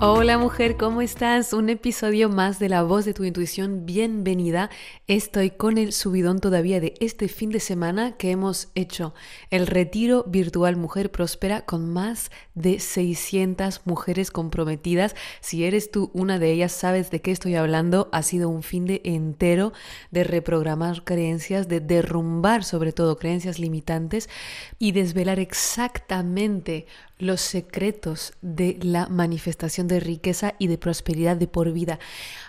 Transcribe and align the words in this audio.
Hola 0.00 0.38
mujer, 0.38 0.76
¿cómo 0.76 1.02
estás? 1.02 1.52
Un 1.52 1.70
episodio 1.70 2.28
más 2.28 2.60
de 2.60 2.68
La 2.68 2.84
voz 2.84 3.04
de 3.04 3.14
tu 3.14 3.24
intuición. 3.24 3.84
Bienvenida. 3.84 4.70
Estoy 5.08 5.50
con 5.50 5.76
el 5.76 5.92
subidón 5.92 6.38
todavía 6.38 6.78
de 6.78 6.94
este 7.00 7.26
fin 7.26 7.50
de 7.50 7.58
semana 7.58 8.12
que 8.12 8.30
hemos 8.30 8.68
hecho 8.76 9.12
el 9.50 9.66
retiro 9.66 10.22
virtual 10.28 10.76
Mujer 10.76 11.10
Próspera 11.10 11.62
con 11.62 11.92
más 11.92 12.30
de 12.54 12.78
600 12.78 13.86
mujeres 13.86 14.30
comprometidas. 14.30 15.16
Si 15.40 15.64
eres 15.64 15.90
tú 15.90 16.12
una 16.14 16.38
de 16.38 16.52
ellas, 16.52 16.70
sabes 16.70 17.10
de 17.10 17.20
qué 17.20 17.32
estoy 17.32 17.56
hablando. 17.56 18.08
Ha 18.12 18.22
sido 18.22 18.50
un 18.50 18.62
fin 18.62 18.84
de 18.84 19.00
entero 19.02 19.72
de 20.12 20.22
reprogramar 20.22 21.02
creencias, 21.02 21.66
de 21.66 21.80
derrumbar 21.80 22.62
sobre 22.62 22.92
todo 22.92 23.16
creencias 23.16 23.58
limitantes 23.58 24.28
y 24.78 24.92
desvelar 24.92 25.40
exactamente 25.40 26.86
los 27.18 27.40
secretos 27.40 28.32
de 28.42 28.78
la 28.80 29.08
manifestación 29.08 29.88
de 29.88 30.00
riqueza 30.00 30.54
y 30.58 30.68
de 30.68 30.78
prosperidad 30.78 31.36
de 31.36 31.48
por 31.48 31.72
vida. 31.72 31.98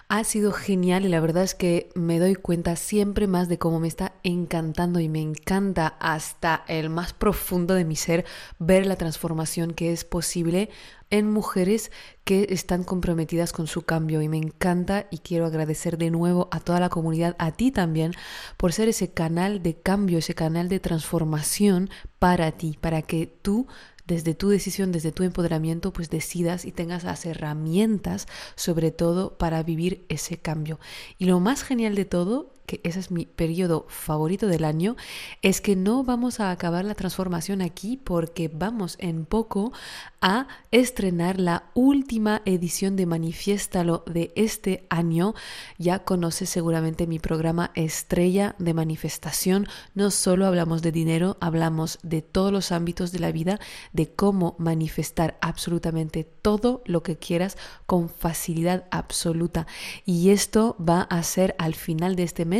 Ha 0.07 0.23
sido 0.23 0.51
genial 0.51 1.05
y 1.05 1.09
la 1.09 1.19
verdad 1.19 1.43
es 1.43 1.53
que 1.53 1.89
me 1.93 2.19
doy 2.19 2.35
cuenta 2.35 2.75
siempre 2.75 3.27
más 3.27 3.47
de 3.47 3.59
cómo 3.59 3.79
me 3.79 3.87
está 3.87 4.13
encantando 4.23 4.99
y 4.99 5.07
me 5.07 5.21
encanta 5.21 5.95
hasta 5.99 6.63
el 6.67 6.89
más 6.89 7.13
profundo 7.13 7.75
de 7.75 7.85
mi 7.85 7.95
ser 7.95 8.25
ver 8.57 8.85
la 8.87 8.95
transformación 8.95 9.73
que 9.73 9.91
es 9.91 10.05
posible 10.05 10.69
en 11.11 11.31
mujeres 11.31 11.91
que 12.23 12.47
están 12.49 12.83
comprometidas 12.83 13.51
con 13.51 13.67
su 13.67 13.83
cambio 13.83 14.21
y 14.21 14.29
me 14.29 14.37
encanta 14.37 15.07
y 15.09 15.19
quiero 15.19 15.45
agradecer 15.45 15.97
de 15.97 16.11
nuevo 16.11 16.47
a 16.51 16.59
toda 16.59 16.79
la 16.79 16.89
comunidad, 16.89 17.35
a 17.39 17.51
ti 17.51 17.71
también, 17.71 18.13
por 18.57 18.73
ser 18.73 18.89
ese 18.89 19.11
canal 19.11 19.63
de 19.63 19.75
cambio, 19.75 20.19
ese 20.19 20.35
canal 20.35 20.69
de 20.69 20.79
transformación 20.79 21.89
para 22.19 22.51
ti, 22.51 22.77
para 22.79 23.01
que 23.01 23.25
tú 23.27 23.67
desde 24.09 24.33
tu 24.33 24.49
decisión, 24.49 24.91
desde 24.91 25.11
tu 25.11 25.21
empoderamiento, 25.21 25.93
pues 25.93 26.09
decidas 26.09 26.65
y 26.65 26.71
tengas 26.71 27.03
las 27.03 27.27
herramientas, 27.27 28.27
sobre 28.55 28.89
todo, 28.89 29.37
para 29.37 29.61
vivir 29.61 30.03
ese 30.09 30.39
cambio. 30.39 30.79
Y 31.19 31.25
lo 31.25 31.39
más 31.39 31.61
genial 31.63 31.93
de 31.93 32.05
todo 32.05 32.51
que 32.69 32.81
ese 32.83 32.99
es 32.99 33.09
mi 33.09 33.25
periodo 33.25 33.87
favorito 33.89 34.45
del 34.45 34.63
año, 34.63 34.95
es 35.41 35.59
que 35.59 35.75
no 35.75 36.03
vamos 36.03 36.39
a 36.39 36.51
acabar 36.51 36.85
la 36.85 36.93
transformación 36.93 37.63
aquí 37.63 37.97
porque 37.97 38.47
vamos 38.47 38.95
en 38.99 39.25
poco 39.25 39.73
a 40.21 40.47
estrenar 40.69 41.39
la 41.39 41.63
última 41.73 42.43
edición 42.45 42.95
de 42.95 43.07
Manifiéstalo 43.07 44.03
de 44.05 44.31
este 44.35 44.85
año. 44.89 45.33
Ya 45.79 45.99
conoces 45.99 46.49
seguramente 46.49 47.07
mi 47.07 47.17
programa 47.17 47.71
Estrella 47.73 48.55
de 48.59 48.75
Manifestación. 48.75 49.67
No 49.95 50.11
solo 50.11 50.45
hablamos 50.45 50.83
de 50.83 50.91
dinero, 50.91 51.37
hablamos 51.39 51.97
de 52.03 52.21
todos 52.21 52.51
los 52.51 52.71
ámbitos 52.71 53.11
de 53.11 53.19
la 53.19 53.31
vida, 53.31 53.59
de 53.93 54.11
cómo 54.11 54.55
manifestar 54.59 55.39
absolutamente 55.41 56.23
todo 56.23 56.83
lo 56.85 57.01
que 57.01 57.17
quieras 57.17 57.57
con 57.87 58.09
facilidad 58.09 58.85
absoluta. 58.91 59.65
Y 60.05 60.29
esto 60.29 60.75
va 60.77 61.01
a 61.01 61.23
ser 61.23 61.55
al 61.57 61.73
final 61.73 62.15
de 62.15 62.23
este 62.23 62.45
mes 62.45 62.58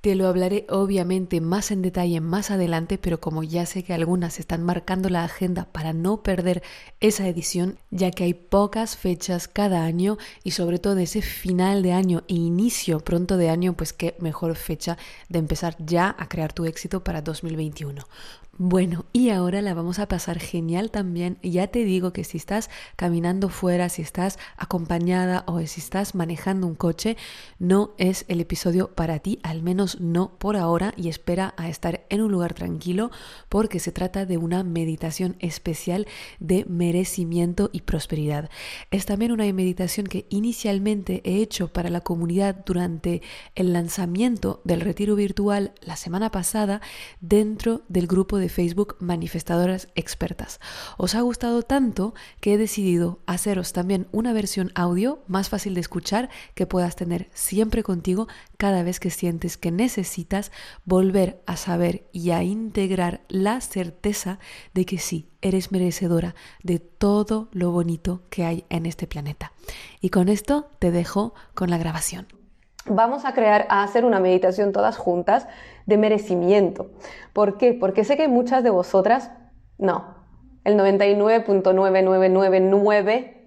te 0.00 0.14
lo 0.14 0.28
hablaré 0.28 0.66
obviamente 0.70 1.40
más 1.42 1.70
en 1.70 1.82
detalle 1.82 2.20
más 2.20 2.50
adelante, 2.50 2.96
pero 2.96 3.20
como 3.20 3.42
ya 3.42 3.66
sé 3.66 3.82
que 3.82 3.92
algunas 3.92 4.38
están 4.38 4.62
marcando 4.62 5.10
la 5.10 5.24
agenda 5.24 5.66
para 5.66 5.92
no 5.92 6.22
perder 6.22 6.62
esa 7.00 7.28
edición, 7.28 7.78
ya 7.90 8.10
que 8.10 8.24
hay 8.24 8.34
pocas 8.34 8.96
fechas 8.96 9.46
cada 9.46 9.84
año 9.84 10.16
y 10.42 10.52
sobre 10.52 10.78
todo 10.78 10.96
ese 10.98 11.20
final 11.20 11.82
de 11.82 11.92
año 11.92 12.22
e 12.28 12.34
inicio 12.34 13.00
pronto 13.00 13.36
de 13.36 13.50
año, 13.50 13.74
pues 13.74 13.92
qué 13.92 14.16
mejor 14.20 14.54
fecha 14.56 14.96
de 15.28 15.38
empezar 15.38 15.76
ya 15.78 16.14
a 16.18 16.28
crear 16.28 16.54
tu 16.54 16.64
éxito 16.64 17.04
para 17.04 17.20
2021. 17.20 18.06
Bueno, 18.62 19.06
y 19.14 19.30
ahora 19.30 19.62
la 19.62 19.72
vamos 19.72 20.00
a 20.00 20.06
pasar 20.06 20.38
genial 20.38 20.90
también. 20.90 21.38
Ya 21.42 21.68
te 21.68 21.82
digo 21.82 22.12
que 22.12 22.24
si 22.24 22.36
estás 22.36 22.68
caminando 22.94 23.48
fuera, 23.48 23.88
si 23.88 24.02
estás 24.02 24.38
acompañada 24.58 25.44
o 25.46 25.60
si 25.60 25.80
estás 25.80 26.14
manejando 26.14 26.66
un 26.66 26.74
coche, 26.74 27.16
no 27.58 27.94
es 27.96 28.26
el 28.28 28.38
episodio 28.38 28.94
para 28.94 29.18
ti, 29.20 29.38
al 29.44 29.62
menos 29.62 29.98
no 29.98 30.36
por 30.36 30.58
ahora, 30.58 30.92
y 30.98 31.08
espera 31.08 31.54
a 31.56 31.70
estar 31.70 32.04
en 32.10 32.20
un 32.20 32.32
lugar 32.32 32.52
tranquilo 32.52 33.10
porque 33.48 33.80
se 33.80 33.92
trata 33.92 34.26
de 34.26 34.36
una 34.36 34.62
meditación 34.62 35.36
especial 35.38 36.06
de 36.38 36.66
merecimiento 36.66 37.70
y 37.72 37.80
prosperidad. 37.80 38.50
Es 38.90 39.06
también 39.06 39.32
una 39.32 39.50
meditación 39.54 40.06
que 40.06 40.26
inicialmente 40.28 41.22
he 41.24 41.36
hecho 41.36 41.72
para 41.72 41.88
la 41.88 42.02
comunidad 42.02 42.62
durante 42.66 43.22
el 43.54 43.72
lanzamiento 43.72 44.60
del 44.64 44.82
retiro 44.82 45.16
virtual 45.16 45.72
la 45.80 45.96
semana 45.96 46.30
pasada 46.30 46.82
dentro 47.22 47.84
del 47.88 48.06
grupo 48.06 48.36
de 48.36 48.49
Facebook 48.50 48.96
Manifestadoras 49.00 49.88
Expertas. 49.94 50.60
Os 50.98 51.14
ha 51.14 51.22
gustado 51.22 51.62
tanto 51.62 52.14
que 52.40 52.54
he 52.54 52.58
decidido 52.58 53.20
haceros 53.26 53.72
también 53.72 54.08
una 54.12 54.32
versión 54.32 54.72
audio 54.74 55.22
más 55.26 55.48
fácil 55.48 55.74
de 55.74 55.80
escuchar 55.80 56.28
que 56.54 56.66
puedas 56.66 56.96
tener 56.96 57.30
siempre 57.32 57.82
contigo 57.82 58.28
cada 58.58 58.82
vez 58.82 59.00
que 59.00 59.10
sientes 59.10 59.56
que 59.56 59.70
necesitas 59.70 60.52
volver 60.84 61.42
a 61.46 61.56
saber 61.56 62.08
y 62.12 62.30
a 62.30 62.42
integrar 62.42 63.22
la 63.28 63.60
certeza 63.60 64.38
de 64.74 64.84
que 64.84 64.98
sí, 64.98 65.28
eres 65.40 65.72
merecedora 65.72 66.34
de 66.62 66.78
todo 66.78 67.48
lo 67.52 67.70
bonito 67.70 68.22
que 68.30 68.44
hay 68.44 68.64
en 68.68 68.86
este 68.86 69.06
planeta. 69.06 69.52
Y 70.00 70.10
con 70.10 70.28
esto 70.28 70.68
te 70.78 70.90
dejo 70.90 71.34
con 71.54 71.70
la 71.70 71.78
grabación 71.78 72.39
vamos 72.86 73.24
a 73.24 73.34
crear, 73.34 73.66
a 73.68 73.82
hacer 73.82 74.04
una 74.04 74.20
meditación 74.20 74.70
todas 74.72 74.96
juntas 74.96 75.48
de 75.86 75.96
merecimiento. 75.96 76.92
¿Por 77.32 77.58
qué? 77.58 77.74
Porque 77.74 78.04
sé 78.04 78.16
que 78.16 78.28
muchas 78.28 78.62
de 78.62 78.70
vosotras, 78.70 79.32
no, 79.78 80.14
el 80.64 80.78
99.9999 80.78 83.39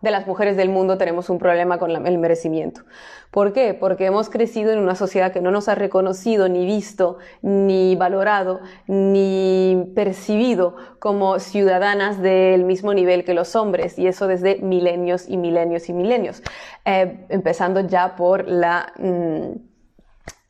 de 0.00 0.10
las 0.10 0.26
mujeres 0.26 0.56
del 0.56 0.68
mundo 0.68 0.98
tenemos 0.98 1.30
un 1.30 1.38
problema 1.38 1.78
con 1.78 1.90
el 2.06 2.18
merecimiento. 2.18 2.82
¿Por 3.30 3.52
qué? 3.52 3.74
Porque 3.74 4.06
hemos 4.06 4.30
crecido 4.30 4.72
en 4.72 4.78
una 4.78 4.94
sociedad 4.94 5.32
que 5.32 5.40
no 5.40 5.50
nos 5.50 5.68
ha 5.68 5.74
reconocido, 5.74 6.48
ni 6.48 6.64
visto, 6.64 7.18
ni 7.42 7.96
valorado, 7.96 8.60
ni 8.86 9.92
percibido 9.94 10.76
como 10.98 11.38
ciudadanas 11.38 12.22
del 12.22 12.64
mismo 12.64 12.94
nivel 12.94 13.24
que 13.24 13.34
los 13.34 13.56
hombres, 13.56 13.98
y 13.98 14.06
eso 14.06 14.26
desde 14.26 14.56
milenios 14.60 15.28
y 15.28 15.36
milenios 15.36 15.88
y 15.88 15.92
milenios, 15.92 16.42
eh, 16.84 17.26
empezando 17.28 17.80
ya 17.80 18.16
por 18.16 18.48
la, 18.48 18.92
mm, 18.98 19.58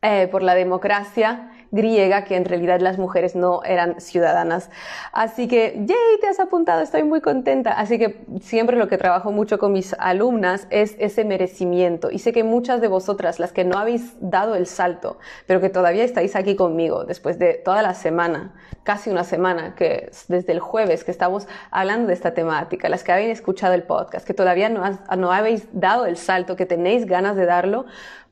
eh, 0.03 0.29
por 0.31 0.43
la 0.43 0.55
democracia 0.55 1.51
griega 1.77 2.25
que 2.25 2.37
en 2.37 2.45
realidad 2.45 2.81
las 2.81 2.99
mujeres 2.99 3.37
no 3.37 3.63
eran 3.63 4.01
ciudadanas. 4.01 4.71
Así 5.13 5.47
que, 5.47 5.75
yay, 5.87 6.21
te 6.21 6.27
has 6.27 6.41
apuntado, 6.41 6.83
estoy 6.83 7.05
muy 7.05 7.21
contenta. 7.21 7.73
Así 7.73 7.99
que 7.99 8.25
siempre 8.41 8.77
lo 8.77 8.89
que 8.89 8.99
trabajo 8.99 9.31
mucho 9.31 9.59
con 9.59 9.73
mis 9.73 9.95
alumnas 9.99 10.67
es 10.71 10.97
ese 10.99 11.25
merecimiento. 11.25 12.11
Y 12.11 12.19
sé 12.19 12.33
que 12.33 12.43
muchas 12.43 12.81
de 12.81 12.89
vosotras, 12.89 13.39
las 13.39 13.53
que 13.53 13.65
no 13.65 13.79
habéis 13.79 14.15
dado 14.21 14.55
el 14.55 14.67
salto, 14.67 15.19
pero 15.47 15.61
que 15.61 15.69
todavía 15.69 16.05
estáis 16.05 16.35
aquí 16.35 16.57
conmigo 16.57 17.05
después 17.05 17.39
de 17.39 17.55
toda 17.55 17.83
la 17.83 17.95
semana, 17.95 18.55
casi 18.83 19.11
una 19.11 19.25
semana, 19.25 19.75
que 19.75 20.11
desde 20.29 20.53
el 20.53 20.61
jueves 20.61 21.05
que 21.05 21.11
estamos 21.11 21.47
hablando 21.71 22.09
de 22.09 22.15
esta 22.15 22.35
temática, 22.35 22.89
las 22.89 23.05
que 23.05 23.13
habéis 23.13 23.31
escuchado 23.31 23.75
el 23.75 23.83
podcast, 23.83 24.27
que 24.27 24.35
todavía 24.35 24.69
no, 24.69 24.83
no 25.17 25.33
habéis 25.33 25.69
dado 25.73 26.07
el 26.07 26.17
salto, 26.17 26.57
que 26.57 26.67
tenéis 26.67 27.07
ganas 27.07 27.37
de 27.37 27.47
darlo, 27.47 27.87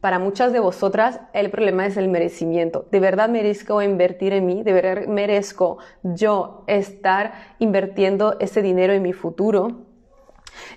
para 0.05 0.19
muchas 0.19 0.53
de 0.53 0.61
vosotras 0.61 1.19
el 1.33 1.49
problema 1.49 1.87
es 1.87 1.97
el 1.97 2.09
merecimiento. 2.09 2.85
¿De 2.91 3.01
verdad 3.01 3.31
merezco 3.31 3.81
invertir 3.81 4.35
en 4.35 4.45
mí? 4.45 4.63
¿De 4.63 4.75
verdad 4.75 5.07
merezco 5.07 5.79
yo 6.03 6.63
estar 6.67 7.33
invirtiendo 7.59 8.37
ese 8.39 8.61
dinero 8.61 8.93
en 8.93 9.01
mi 9.01 9.15
futuro? 9.15 9.87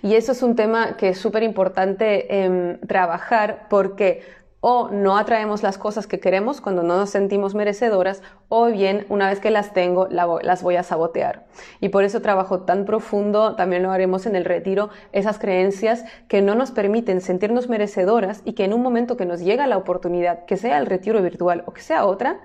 Y 0.02 0.16
eso 0.16 0.32
es 0.32 0.42
un 0.44 0.56
tema 0.56 0.96
que 0.96 1.10
es 1.10 1.18
súper 1.18 1.44
importante 1.44 2.42
em, 2.42 2.80
trabajar 2.88 3.68
porque 3.70 4.22
o 4.60 4.90
no 4.90 5.18
atraemos 5.18 5.64
las 5.64 5.78
cosas 5.78 6.08
que 6.08 6.20
queremos 6.20 6.62
cuando 6.62 6.84
no 6.84 6.98
nos 6.98 7.12
sentimos 7.12 7.56
merecedoras, 7.56 8.24
o 8.50 8.68
bien 8.68 9.06
una 9.10 9.30
vez 9.30 9.40
que 9.40 9.52
las 9.52 9.74
tengo 9.74 10.08
las 10.10 10.64
voy 10.64 10.76
a 10.76 10.84
sabotear. 10.84 11.46
Y 11.80 11.90
por 11.90 12.04
eso 12.04 12.22
trabajo 12.22 12.62
tan 12.62 12.86
profundo, 12.86 13.56
también 13.56 13.84
lo 13.84 13.92
haremos 13.92 14.26
en 14.26 14.36
el 14.36 14.46
retiro, 14.46 14.90
esas 15.12 15.40
creencias 15.40 16.06
que 16.28 16.42
no 16.42 16.56
nos 16.56 16.72
permiten 16.72 17.22
sentirnos 17.22 17.70
merecedoras 17.70 18.42
y 18.46 18.54
que 18.54 18.66
en 18.66 18.74
un 18.74 18.82
momento 18.82 19.18
que 19.18 19.26
nos 19.26 19.42
llega 19.42 19.68
la 19.68 19.78
oportunidad, 19.78 20.46
que 20.46 20.58
sea 20.58 20.78
el 20.78 20.86
retiro 20.86 21.22
virtual 21.22 21.64
o 21.66 21.74
que 21.74 21.82
sea 21.82 22.06
otra, 22.06 22.40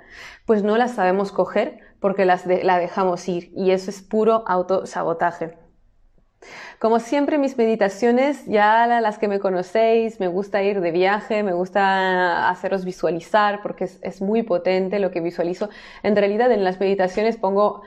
pues 0.44 0.62
no 0.62 0.76
las 0.76 0.92
sabemos 0.92 1.32
coger 1.32 1.78
porque 2.00 2.24
las 2.24 2.46
la 2.46 2.78
dejamos 2.78 3.28
ir 3.28 3.52
y 3.56 3.70
eso 3.70 3.90
es 3.90 4.02
puro 4.02 4.44
autosabotaje. 4.46 5.61
Como 6.82 6.98
siempre, 6.98 7.38
mis 7.38 7.56
meditaciones, 7.56 8.44
ya 8.46 8.88
las 8.88 9.16
que 9.16 9.28
me 9.28 9.38
conocéis, 9.38 10.18
me 10.18 10.26
gusta 10.26 10.64
ir 10.64 10.80
de 10.80 10.90
viaje, 10.90 11.44
me 11.44 11.52
gusta 11.52 12.50
haceros 12.50 12.84
visualizar 12.84 13.62
porque 13.62 13.84
es, 13.84 14.20
muy 14.20 14.42
potente 14.42 14.98
lo 14.98 15.12
que 15.12 15.20
visualizo. 15.20 15.70
En 16.02 16.16
realidad, 16.16 16.50
en 16.50 16.64
las 16.64 16.80
meditaciones 16.80 17.36
pongo, 17.36 17.82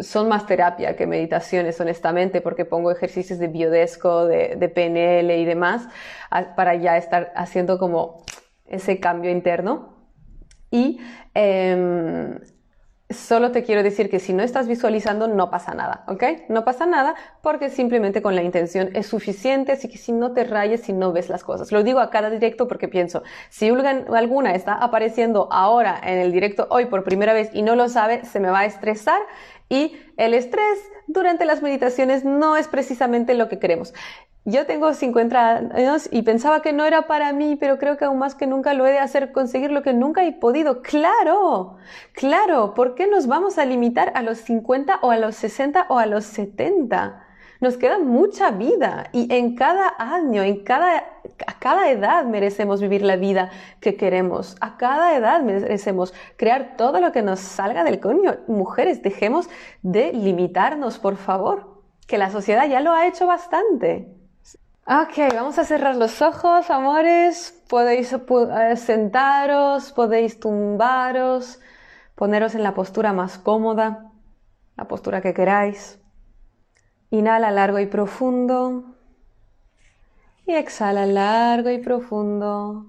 son 0.00 0.30
más 0.30 0.46
terapia 0.46 0.96
que 0.96 1.06
meditaciones, 1.06 1.78
honestamente, 1.78 2.40
porque 2.40 2.64
pongo 2.64 2.90
ejercicios 2.90 3.38
de 3.38 3.48
biodesco, 3.48 4.24
de, 4.24 4.72
PNL 4.74 5.30
y 5.30 5.44
demás, 5.44 5.86
para 6.56 6.74
ya 6.74 6.96
estar 6.96 7.30
haciendo 7.36 7.78
como 7.78 8.24
ese 8.64 8.98
cambio 8.98 9.30
interno. 9.30 9.94
Y 10.70 11.02
em, 11.34 12.38
Solo 13.10 13.52
te 13.52 13.62
quiero 13.62 13.82
decir 13.82 14.10
que 14.10 14.18
si 14.18 14.34
no 14.34 14.42
estás 14.42 14.68
visualizando 14.68 15.28
no 15.28 15.50
pasa 15.50 15.72
nada, 15.72 16.04
¿ok? 16.08 16.24
No 16.50 16.66
pasa 16.66 16.84
nada 16.84 17.14
porque 17.40 17.70
simplemente 17.70 18.20
con 18.20 18.34
la 18.34 18.42
intención 18.42 18.90
es 18.94 19.06
suficiente, 19.06 19.72
así 19.72 19.88
que 19.88 19.96
si 19.96 20.12
no 20.12 20.32
te 20.32 20.44
rayes, 20.44 20.82
si 20.82 20.92
no 20.92 21.10
ves 21.10 21.30
las 21.30 21.42
cosas. 21.42 21.72
Lo 21.72 21.82
digo 21.82 22.00
a 22.00 22.10
cada 22.10 22.28
directo 22.28 22.68
porque 22.68 22.86
pienso, 22.86 23.22
si 23.48 23.70
alguna 23.70 24.54
está 24.54 24.74
apareciendo 24.74 25.48
ahora 25.50 25.98
en 26.04 26.18
el 26.18 26.32
directo 26.32 26.66
hoy 26.68 26.84
por 26.84 27.02
primera 27.02 27.32
vez 27.32 27.48
y 27.54 27.62
no 27.62 27.76
lo 27.76 27.88
sabe, 27.88 28.26
se 28.26 28.40
me 28.40 28.50
va 28.50 28.60
a 28.60 28.66
estresar 28.66 29.22
y 29.70 29.96
el 30.18 30.34
estrés 30.34 30.78
durante 31.06 31.46
las 31.46 31.62
meditaciones 31.62 32.26
no 32.26 32.58
es 32.58 32.68
precisamente 32.68 33.32
lo 33.32 33.48
que 33.48 33.58
queremos. 33.58 33.94
Yo 34.48 34.64
tengo 34.64 34.94
50 34.94 35.56
años 35.74 36.08
y 36.10 36.22
pensaba 36.22 36.62
que 36.62 36.72
no 36.72 36.86
era 36.86 37.06
para 37.06 37.34
mí, 37.34 37.56
pero 37.56 37.76
creo 37.76 37.98
que 37.98 38.06
aún 38.06 38.18
más 38.18 38.34
que 38.34 38.46
nunca 38.46 38.72
lo 38.72 38.86
he 38.86 38.92
de 38.92 38.98
hacer 38.98 39.30
conseguir 39.30 39.70
lo 39.70 39.82
que 39.82 39.92
nunca 39.92 40.24
he 40.24 40.32
podido. 40.32 40.80
Claro, 40.80 41.76
claro, 42.14 42.72
¿por 42.72 42.94
qué 42.94 43.06
nos 43.06 43.26
vamos 43.26 43.58
a 43.58 43.66
limitar 43.66 44.10
a 44.14 44.22
los 44.22 44.38
50 44.38 45.00
o 45.02 45.10
a 45.10 45.18
los 45.18 45.36
60 45.36 45.84
o 45.90 45.98
a 45.98 46.06
los 46.06 46.24
70? 46.24 47.26
Nos 47.60 47.76
queda 47.76 47.98
mucha 47.98 48.50
vida 48.50 49.10
y 49.12 49.30
en 49.34 49.54
cada 49.54 49.92
año, 49.98 50.42
en 50.42 50.64
cada, 50.64 50.96
a 51.46 51.58
cada 51.58 51.90
edad 51.90 52.24
merecemos 52.24 52.80
vivir 52.80 53.02
la 53.02 53.16
vida 53.16 53.50
que 53.82 53.96
queremos. 53.96 54.56
A 54.62 54.78
cada 54.78 55.14
edad 55.14 55.42
merecemos 55.42 56.14
crear 56.38 56.74
todo 56.78 57.00
lo 57.00 57.12
que 57.12 57.20
nos 57.20 57.40
salga 57.40 57.84
del 57.84 58.00
coño. 58.00 58.38
Mujeres, 58.46 59.02
dejemos 59.02 59.50
de 59.82 60.14
limitarnos, 60.14 60.98
por 60.98 61.18
favor, 61.18 61.82
que 62.06 62.16
la 62.16 62.30
sociedad 62.30 62.66
ya 62.66 62.80
lo 62.80 62.94
ha 62.94 63.06
hecho 63.06 63.26
bastante. 63.26 64.17
Ok, 64.90 65.34
vamos 65.34 65.58
a 65.58 65.64
cerrar 65.64 65.96
los 65.96 66.22
ojos, 66.22 66.70
amores. 66.70 67.62
Podéis 67.68 68.10
eh, 68.14 68.76
sentaros, 68.76 69.92
podéis 69.92 70.40
tumbaros, 70.40 71.60
poneros 72.14 72.54
en 72.54 72.62
la 72.62 72.72
postura 72.72 73.12
más 73.12 73.36
cómoda, 73.36 74.10
la 74.78 74.88
postura 74.88 75.20
que 75.20 75.34
queráis. 75.34 76.00
Inhala 77.10 77.50
largo 77.50 77.78
y 77.80 77.84
profundo. 77.86 78.96
Y 80.46 80.54
exhala 80.54 81.04
largo 81.04 81.68
y 81.68 81.80
profundo. 81.80 82.86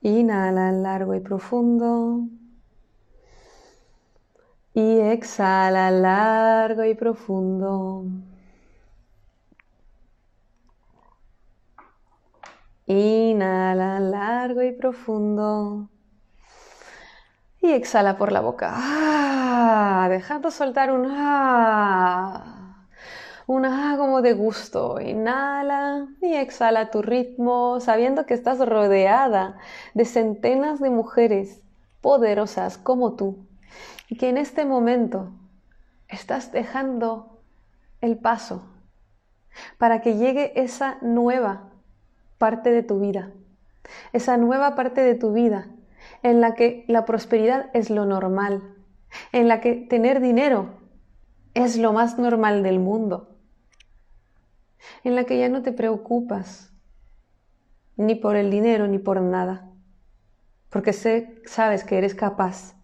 Inhala 0.00 0.72
largo 0.72 1.14
y 1.14 1.20
profundo. 1.20 2.39
Y 4.72 5.00
exhala 5.00 5.90
largo 5.90 6.84
y 6.84 6.94
profundo. 6.94 8.04
Inhala 12.86 13.98
largo 13.98 14.62
y 14.62 14.72
profundo. 14.72 15.88
Y 17.60 17.72
exhala 17.72 18.16
por 18.16 18.30
la 18.32 18.40
boca. 18.40 18.72
Ah, 18.74 20.06
dejando 20.08 20.50
soltar 20.52 20.92
un 20.92 21.06
ah. 21.10 22.86
Un 23.48 23.64
ah 23.64 23.96
como 23.98 24.22
de 24.22 24.34
gusto. 24.34 25.00
Inhala 25.00 26.06
y 26.22 26.34
exhala 26.34 26.80
a 26.80 26.90
tu 26.90 27.02
ritmo, 27.02 27.80
sabiendo 27.80 28.24
que 28.24 28.34
estás 28.34 28.60
rodeada 28.60 29.58
de 29.94 30.04
centenas 30.04 30.80
de 30.80 30.90
mujeres 30.90 31.60
poderosas 32.00 32.78
como 32.78 33.14
tú 33.16 33.49
y 34.10 34.16
que 34.16 34.28
en 34.28 34.36
este 34.36 34.66
momento 34.66 35.30
estás 36.08 36.50
dejando 36.50 37.40
el 38.00 38.18
paso 38.18 38.64
para 39.78 40.00
que 40.02 40.16
llegue 40.16 40.60
esa 40.60 40.98
nueva 41.00 41.70
parte 42.36 42.72
de 42.72 42.82
tu 42.82 42.98
vida, 42.98 43.30
esa 44.12 44.36
nueva 44.36 44.74
parte 44.74 45.02
de 45.02 45.14
tu 45.14 45.32
vida 45.32 45.68
en 46.24 46.40
la 46.40 46.54
que 46.54 46.84
la 46.88 47.04
prosperidad 47.04 47.70
es 47.72 47.88
lo 47.88 48.04
normal, 48.04 48.74
en 49.30 49.46
la 49.46 49.60
que 49.60 49.74
tener 49.74 50.20
dinero 50.20 50.74
es 51.54 51.76
lo 51.78 51.92
más 51.92 52.18
normal 52.18 52.64
del 52.64 52.80
mundo, 52.80 53.36
en 55.04 55.14
la 55.14 55.22
que 55.22 55.38
ya 55.38 55.48
no 55.48 55.62
te 55.62 55.72
preocupas 55.72 56.72
ni 57.96 58.16
por 58.16 58.34
el 58.34 58.50
dinero 58.50 58.88
ni 58.88 58.98
por 58.98 59.20
nada, 59.20 59.70
porque 60.68 60.92
sé, 60.92 61.40
sabes 61.44 61.84
que 61.84 61.96
eres 61.96 62.16
capaz 62.16 62.79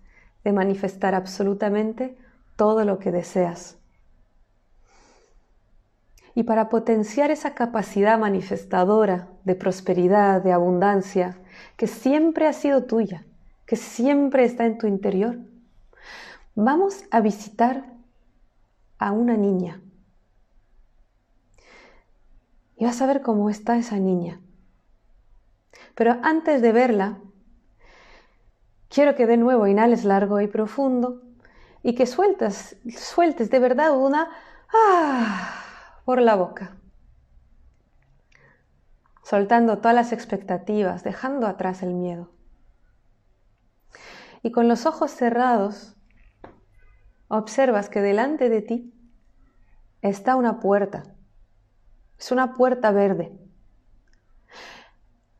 de 0.47 0.53
manifestar 0.53 1.17
absolutamente 1.17 2.17
todo 2.55 2.85
lo 2.85 3.01
que 3.01 3.11
deseas. 3.11 3.79
Y 6.37 6.45
para 6.45 6.69
potenciar 6.69 7.33
esa 7.33 7.55
capacidad 7.55 8.17
manifestadora 8.17 9.29
de 9.43 9.57
prosperidad, 9.57 10.41
de 10.41 10.53
abundancia, 10.53 11.37
que 11.77 11.89
siempre 11.89 12.47
ha 12.47 12.53
sido 12.53 12.85
tuya, 12.85 13.27
que 13.67 13.75
siempre 13.75 14.45
está 14.45 14.67
en 14.67 14.79
tu 14.79 14.87
interior, 14.87 15.37
vamos 16.55 17.03
a 17.11 17.21
visitar 17.21 17.85
a 18.99 19.11
una 19.11 19.37
niña. 19.37 19.81
Y 22.77 22.85
vas 22.85 23.03
a 23.03 23.07
ver 23.07 23.21
cómo 23.21 23.51
está 23.51 23.77
esa 23.79 23.99
niña. 23.99 24.41
Pero 25.97 26.19
antes 26.23 26.63
de 26.63 26.71
verla, 26.71 27.19
Quiero 28.97 29.15
que 29.15 29.27
de 29.27 29.37
nuevo 29.37 29.67
inhales 29.67 30.07
largo 30.07 30.41
y 30.41 30.47
profundo 30.47 31.21
y 31.83 31.95
que 31.95 32.07
sueltes, 32.07 32.79
sueltes 32.97 33.51
de 33.51 33.59
verdad 33.59 33.95
una 33.95 34.31
ah, 34.73 36.01
por 36.07 36.23
la 36.23 36.35
boca. 36.35 36.79
Soltando 39.23 39.77
todas 39.81 39.95
las 39.95 40.13
expectativas, 40.13 41.05
dejando 41.05 41.47
atrás 41.47 41.83
el 41.83 41.93
miedo. 41.93 42.33
Y 44.43 44.51
con 44.51 44.67
los 44.67 44.87
ojos 44.87 45.11
cerrados, 45.11 45.95
observas 47.29 47.91
que 47.91 48.01
delante 48.01 48.49
de 48.49 48.63
ti 48.63 48.95
está 50.01 50.37
una 50.37 50.59
puerta. 50.59 51.03
Es 52.19 52.33
una 52.33 52.55
puerta 52.55 52.93
verde. 52.93 53.39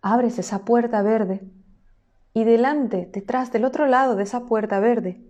Abres 0.03 0.39
esa 0.39 0.67
puerta 0.67 1.01
verde 1.01 1.56
y 2.37 2.45
delante, 2.45 3.09
detrás 3.11 3.51
del 3.51 3.65
otro 3.65 3.87
lado 3.87 4.15
de 4.15 4.25
esa 4.25 4.45
puerta 4.45 4.79
verde, 4.79 5.25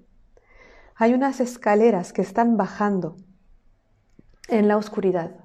hay 0.96 1.14
unas 1.14 1.38
escaleras 1.38 2.12
que 2.12 2.20
están 2.20 2.56
bajando 2.56 3.14
en 4.48 4.66
la 4.66 4.76
oscuridad. 4.76 5.36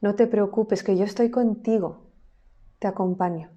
No 0.00 0.16
te 0.16 0.26
preocupes, 0.26 0.82
que 0.82 0.96
yo 0.96 1.04
estoy 1.04 1.30
contigo, 1.30 2.08
te 2.80 2.88
acompaño. 2.88 3.52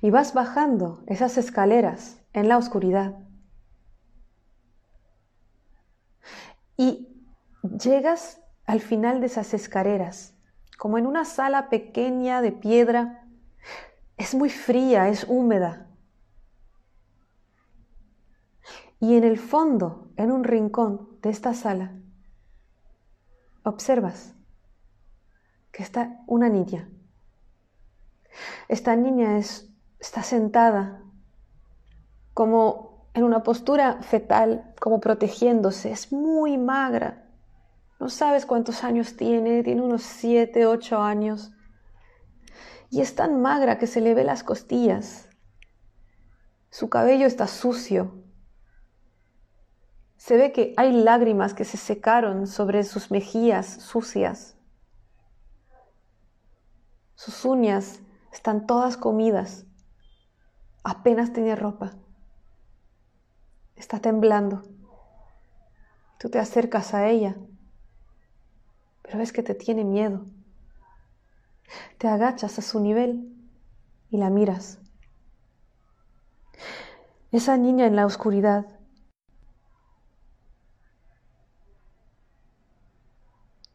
Y 0.00 0.08
vas 0.08 0.32
bajando 0.32 1.04
esas 1.08 1.36
escaleras 1.36 2.22
en 2.32 2.48
la 2.48 2.56
oscuridad. 2.56 3.18
Y 6.78 7.22
llegas 7.62 8.40
al 8.64 8.80
final 8.80 9.20
de 9.20 9.26
esas 9.26 9.52
escaleras, 9.52 10.38
como 10.78 10.96
en 10.96 11.06
una 11.06 11.26
sala 11.26 11.68
pequeña 11.68 12.40
de 12.40 12.52
piedra 12.52 13.23
es 14.16 14.34
muy 14.34 14.50
fría, 14.50 15.08
es 15.08 15.24
húmeda. 15.28 15.88
Y 19.00 19.16
en 19.16 19.24
el 19.24 19.38
fondo, 19.38 20.08
en 20.16 20.30
un 20.30 20.44
rincón 20.44 21.18
de 21.20 21.30
esta 21.30 21.54
sala, 21.54 21.92
observas 23.64 24.34
que 25.72 25.82
está 25.82 26.22
una 26.26 26.48
niña. 26.48 26.88
Esta 28.68 28.96
niña 28.96 29.38
es, 29.38 29.68
está 29.98 30.22
sentada 30.22 31.02
como 32.32 33.08
en 33.14 33.24
una 33.24 33.42
postura 33.42 34.02
fetal, 34.02 34.74
como 34.80 35.00
protegiéndose. 35.00 35.90
Es 35.90 36.12
muy 36.12 36.58
magra. 36.58 37.24
No 38.00 38.08
sabes 38.08 38.46
cuántos 38.46 38.84
años 38.84 39.16
tiene, 39.16 39.62
tiene 39.62 39.82
unos 39.82 40.02
7, 40.02 40.66
8 40.66 41.00
años 41.00 41.53
y 42.94 43.00
es 43.00 43.16
tan 43.16 43.42
magra 43.42 43.76
que 43.76 43.88
se 43.88 44.00
le 44.00 44.14
ve 44.14 44.22
las 44.22 44.44
costillas. 44.44 45.28
Su 46.70 46.88
cabello 46.88 47.26
está 47.26 47.48
sucio. 47.48 48.22
Se 50.16 50.36
ve 50.36 50.52
que 50.52 50.74
hay 50.76 50.92
lágrimas 50.92 51.54
que 51.54 51.64
se 51.64 51.76
secaron 51.76 52.46
sobre 52.46 52.84
sus 52.84 53.10
mejillas 53.10 53.66
sucias. 53.66 54.56
Sus 57.16 57.44
uñas 57.44 57.98
están 58.32 58.64
todas 58.64 58.96
comidas. 58.96 59.66
Apenas 60.84 61.32
tenía 61.32 61.56
ropa. 61.56 61.96
está 63.74 63.98
temblando. 63.98 64.62
Tú 66.20 66.30
te 66.30 66.38
acercas 66.38 66.94
a 66.94 67.08
ella, 67.08 67.34
pero 69.02 69.18
ves 69.18 69.32
que 69.32 69.42
te 69.42 69.56
tiene 69.56 69.82
miedo. 69.82 70.26
Te 71.98 72.08
agachas 72.08 72.58
a 72.58 72.62
su 72.62 72.80
nivel 72.80 73.34
y 74.10 74.18
la 74.18 74.30
miras. 74.30 74.78
Esa 77.32 77.56
niña 77.56 77.86
en 77.86 77.96
la 77.96 78.06
oscuridad 78.06 78.66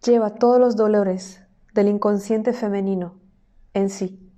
lleva 0.03 0.36
todos 0.36 0.60
los 0.60 0.75
dolores 0.75 1.43
del 1.74 1.89
inconsciente 1.89 2.53
femenino 2.53 3.19
en 3.74 3.89
sí. 3.89 4.31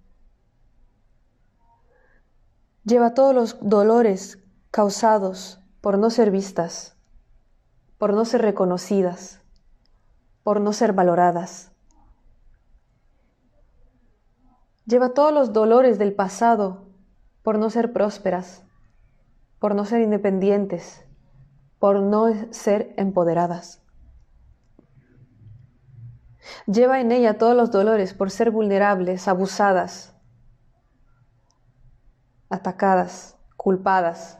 Lleva 2.83 3.13
todos 3.13 3.35
los 3.35 3.57
dolores 3.61 4.39
causados 4.71 5.61
por 5.81 5.97
no 5.97 6.09
ser 6.09 6.31
vistas, 6.31 6.97
por 7.97 8.13
no 8.13 8.25
ser 8.25 8.41
reconocidas, 8.41 9.41
por 10.43 10.61
no 10.61 10.73
ser 10.73 10.93
valoradas. 10.93 11.70
Lleva 14.91 15.13
todos 15.13 15.33
los 15.33 15.53
dolores 15.53 15.97
del 15.99 16.13
pasado 16.13 16.85
por 17.43 17.57
no 17.57 17.69
ser 17.69 17.93
prósperas, 17.93 18.65
por 19.57 19.73
no 19.73 19.85
ser 19.85 20.01
independientes, 20.01 21.05
por 21.79 22.01
no 22.01 22.27
ser 22.51 22.93
empoderadas. 22.97 23.81
Lleva 26.65 26.99
en 26.99 27.13
ella 27.13 27.37
todos 27.37 27.55
los 27.55 27.71
dolores 27.71 28.13
por 28.13 28.31
ser 28.31 28.51
vulnerables, 28.51 29.29
abusadas, 29.29 30.13
atacadas, 32.49 33.37
culpadas. 33.55 34.39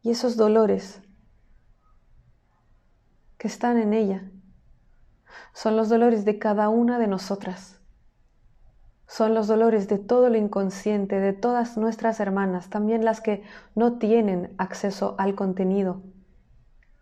Y 0.00 0.12
esos 0.12 0.38
dolores 0.38 1.02
que 3.36 3.48
están 3.48 3.76
en 3.76 3.92
ella 3.92 4.30
son 5.52 5.76
los 5.76 5.88
dolores 5.88 6.24
de 6.24 6.38
cada 6.38 6.68
una 6.68 6.98
de 6.98 7.06
nosotras. 7.06 7.80
Son 9.06 9.34
los 9.34 9.46
dolores 9.46 9.88
de 9.88 9.98
todo 9.98 10.28
lo 10.28 10.36
inconsciente, 10.36 11.18
de 11.18 11.32
todas 11.32 11.76
nuestras 11.76 12.20
hermanas, 12.20 12.68
también 12.68 13.04
las 13.04 13.20
que 13.20 13.42
no 13.74 13.98
tienen 13.98 14.54
acceso 14.58 15.14
al 15.18 15.34
contenido 15.34 16.02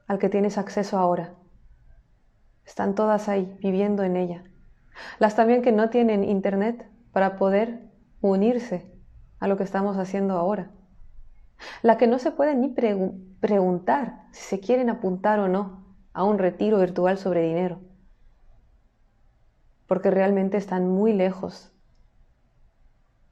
al 0.06 0.18
que 0.18 0.28
tienes 0.28 0.58
acceso 0.58 0.98
ahora. 0.98 1.34
Están 2.64 2.94
todas 2.94 3.28
ahí, 3.28 3.56
viviendo 3.60 4.02
en 4.02 4.16
ella. 4.16 4.44
Las 5.18 5.36
también 5.36 5.62
que 5.62 5.72
no 5.72 5.90
tienen 5.90 6.24
internet 6.24 6.88
para 7.12 7.36
poder 7.36 7.90
unirse 8.20 8.92
a 9.38 9.48
lo 9.48 9.56
que 9.56 9.64
estamos 9.64 9.96
haciendo 9.96 10.36
ahora. 10.36 10.70
La 11.82 11.96
que 11.96 12.06
no 12.06 12.18
se 12.18 12.32
puede 12.32 12.54
ni 12.54 12.68
preguntar 12.68 14.26
si 14.32 14.42
se 14.42 14.60
quieren 14.60 14.90
apuntar 14.90 15.38
o 15.38 15.48
no 15.48 15.84
a 16.12 16.24
un 16.24 16.38
retiro 16.38 16.78
virtual 16.78 17.18
sobre 17.18 17.42
dinero. 17.42 17.80
Porque 19.86 20.10
realmente 20.10 20.56
están 20.56 20.88
muy 20.88 21.12
lejos 21.12 21.72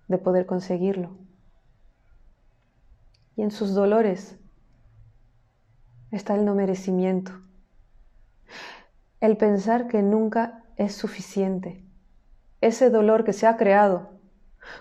de 0.08 0.18
poder 0.18 0.46
conseguirlo. 0.46 1.10
Y 3.36 3.42
en 3.42 3.50
sus 3.50 3.74
dolores 3.74 4.38
está 6.10 6.34
el 6.34 6.44
no 6.44 6.54
merecimiento. 6.54 7.32
El 9.20 9.36
pensar 9.36 9.88
que 9.88 10.02
nunca 10.02 10.62
es 10.76 10.94
suficiente. 10.94 11.84
Ese 12.60 12.90
dolor 12.90 13.24
que 13.24 13.32
se 13.32 13.46
ha 13.46 13.56
creado 13.56 14.10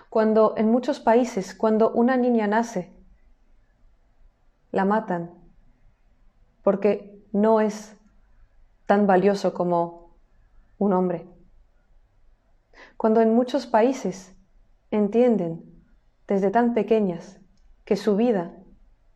cuando 0.08 0.54
en 0.56 0.70
muchos 0.70 1.00
países, 1.00 1.54
cuando 1.54 1.90
una 1.92 2.16
niña 2.16 2.46
nace, 2.46 2.92
la 4.72 4.84
matan 4.84 5.30
porque 6.62 7.22
no 7.32 7.60
es 7.60 7.94
tan 8.86 9.06
valioso 9.06 9.54
como 9.54 10.16
un 10.78 10.92
hombre. 10.94 11.28
Cuando 12.96 13.20
en 13.20 13.34
muchos 13.34 13.66
países 13.66 14.36
entienden 14.90 15.64
desde 16.26 16.50
tan 16.50 16.74
pequeñas 16.74 17.40
que 17.84 17.96
su 17.96 18.16
vida 18.16 18.56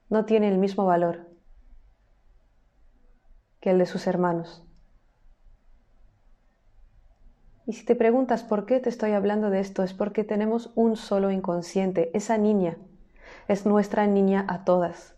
no 0.09 0.25
tiene 0.25 0.49
el 0.49 0.59
mismo 0.59 0.85
valor 0.85 1.29
que 3.61 3.71
el 3.71 3.79
de 3.79 3.87
sus 3.87 4.07
hermanos. 4.07 4.65
Y 7.67 7.75
si 7.75 7.85
te 7.85 7.95
preguntas 7.95 8.43
por 8.43 8.65
qué 8.65 8.81
te 8.81 8.89
estoy 8.89 9.13
hablando 9.13 9.51
de 9.51 9.61
esto, 9.61 9.83
es 9.83 9.93
porque 9.93 10.25
tenemos 10.25 10.73
un 10.75 10.97
solo 10.97 11.31
inconsciente. 11.31 12.11
Esa 12.15 12.39
niña 12.39 12.79
es 13.47 13.67
nuestra 13.67 14.07
niña 14.07 14.47
a 14.49 14.65
todas. 14.65 15.17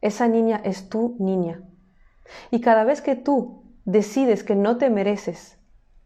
Esa 0.00 0.28
niña 0.28 0.60
es 0.64 0.88
tu 0.88 1.16
niña. 1.18 1.62
Y 2.50 2.60
cada 2.60 2.84
vez 2.84 3.02
que 3.02 3.16
tú 3.16 3.64
decides 3.84 4.44
que 4.44 4.54
no 4.54 4.76
te 4.76 4.88
mereces 4.88 5.57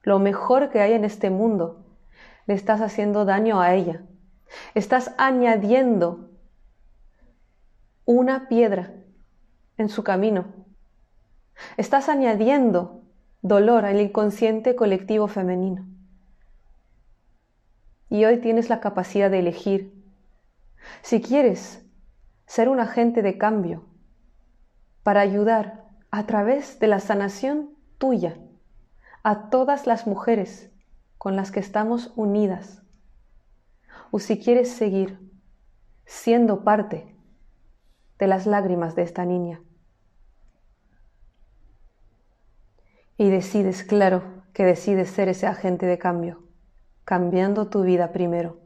lo 0.02 0.18
mejor 0.18 0.70
que 0.70 0.80
hay 0.80 0.92
en 0.92 1.04
este 1.04 1.30
mundo, 1.30 1.84
le 2.46 2.54
estás 2.54 2.80
haciendo 2.80 3.24
daño 3.24 3.60
a 3.60 3.74
ella. 3.74 4.02
Estás 4.74 5.12
añadiendo 5.18 6.30
una 8.04 8.48
piedra 8.48 8.92
en 9.78 9.88
su 9.88 10.02
camino 10.04 10.62
Estás 11.76 12.08
añadiendo 12.08 13.02
dolor 13.40 13.84
al 13.84 14.00
inconsciente 14.00 14.76
colectivo 14.76 15.28
femenino. 15.28 15.86
Y 18.08 18.24
hoy 18.24 18.38
tienes 18.38 18.68
la 18.68 18.80
capacidad 18.80 19.30
de 19.30 19.38
elegir. 19.38 19.92
Si 21.02 21.20
quieres 21.22 21.84
ser 22.46 22.68
un 22.68 22.80
agente 22.80 23.22
de 23.22 23.38
cambio 23.38 23.84
para 25.02 25.20
ayudar 25.20 25.84
a 26.10 26.26
través 26.26 26.78
de 26.78 26.88
la 26.88 27.00
sanación 27.00 27.70
tuya 27.98 28.36
a 29.22 29.50
todas 29.50 29.86
las 29.86 30.06
mujeres 30.06 30.70
con 31.18 31.36
las 31.36 31.50
que 31.50 31.60
estamos 31.60 32.12
unidas, 32.16 32.82
o 34.10 34.18
si 34.18 34.38
quieres 34.38 34.70
seguir 34.70 35.20
siendo 36.04 36.64
parte 36.64 37.16
de 38.18 38.26
las 38.26 38.46
lágrimas 38.46 38.94
de 38.94 39.02
esta 39.02 39.24
niña. 39.24 39.62
y 43.22 43.30
decides, 43.30 43.84
claro, 43.84 44.42
que 44.52 44.64
decides 44.64 45.08
ser 45.08 45.28
ese 45.28 45.46
agente 45.46 45.86
de 45.86 45.96
cambio, 45.96 46.42
cambiando 47.04 47.68
tu 47.68 47.82
vida 47.82 48.10
primero. 48.10 48.58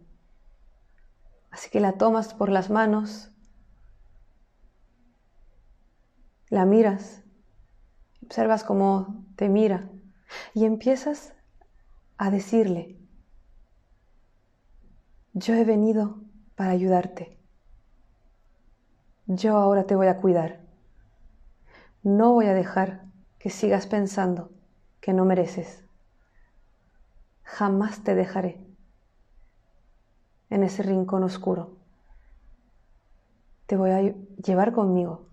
Así 1.50 1.68
que 1.68 1.78
la 1.78 1.92
tomas 1.92 2.32
por 2.32 2.48
las 2.48 2.70
manos, 2.70 3.30
la 6.48 6.64
miras, 6.64 7.22
observas 8.22 8.64
cómo 8.64 9.26
te 9.36 9.50
mira 9.50 9.90
y 10.54 10.64
empiezas 10.64 11.34
a 12.18 12.30
decirle, 12.30 12.98
yo 15.32 15.54
he 15.54 15.64
venido 15.64 16.18
para 16.54 16.70
ayudarte. 16.70 17.38
Yo 19.26 19.56
ahora 19.56 19.84
te 19.84 19.96
voy 19.96 20.06
a 20.06 20.16
cuidar. 20.16 20.60
No 22.02 22.32
voy 22.32 22.46
a 22.46 22.54
dejar 22.54 23.04
que 23.38 23.50
sigas 23.50 23.86
pensando 23.86 24.50
que 25.00 25.12
no 25.12 25.24
mereces. 25.24 25.84
Jamás 27.42 28.02
te 28.02 28.14
dejaré 28.14 28.64
en 30.48 30.62
ese 30.62 30.82
rincón 30.82 31.22
oscuro. 31.22 31.76
Te 33.66 33.76
voy 33.76 33.90
a 33.90 34.00
llevar 34.42 34.72
conmigo 34.72 35.28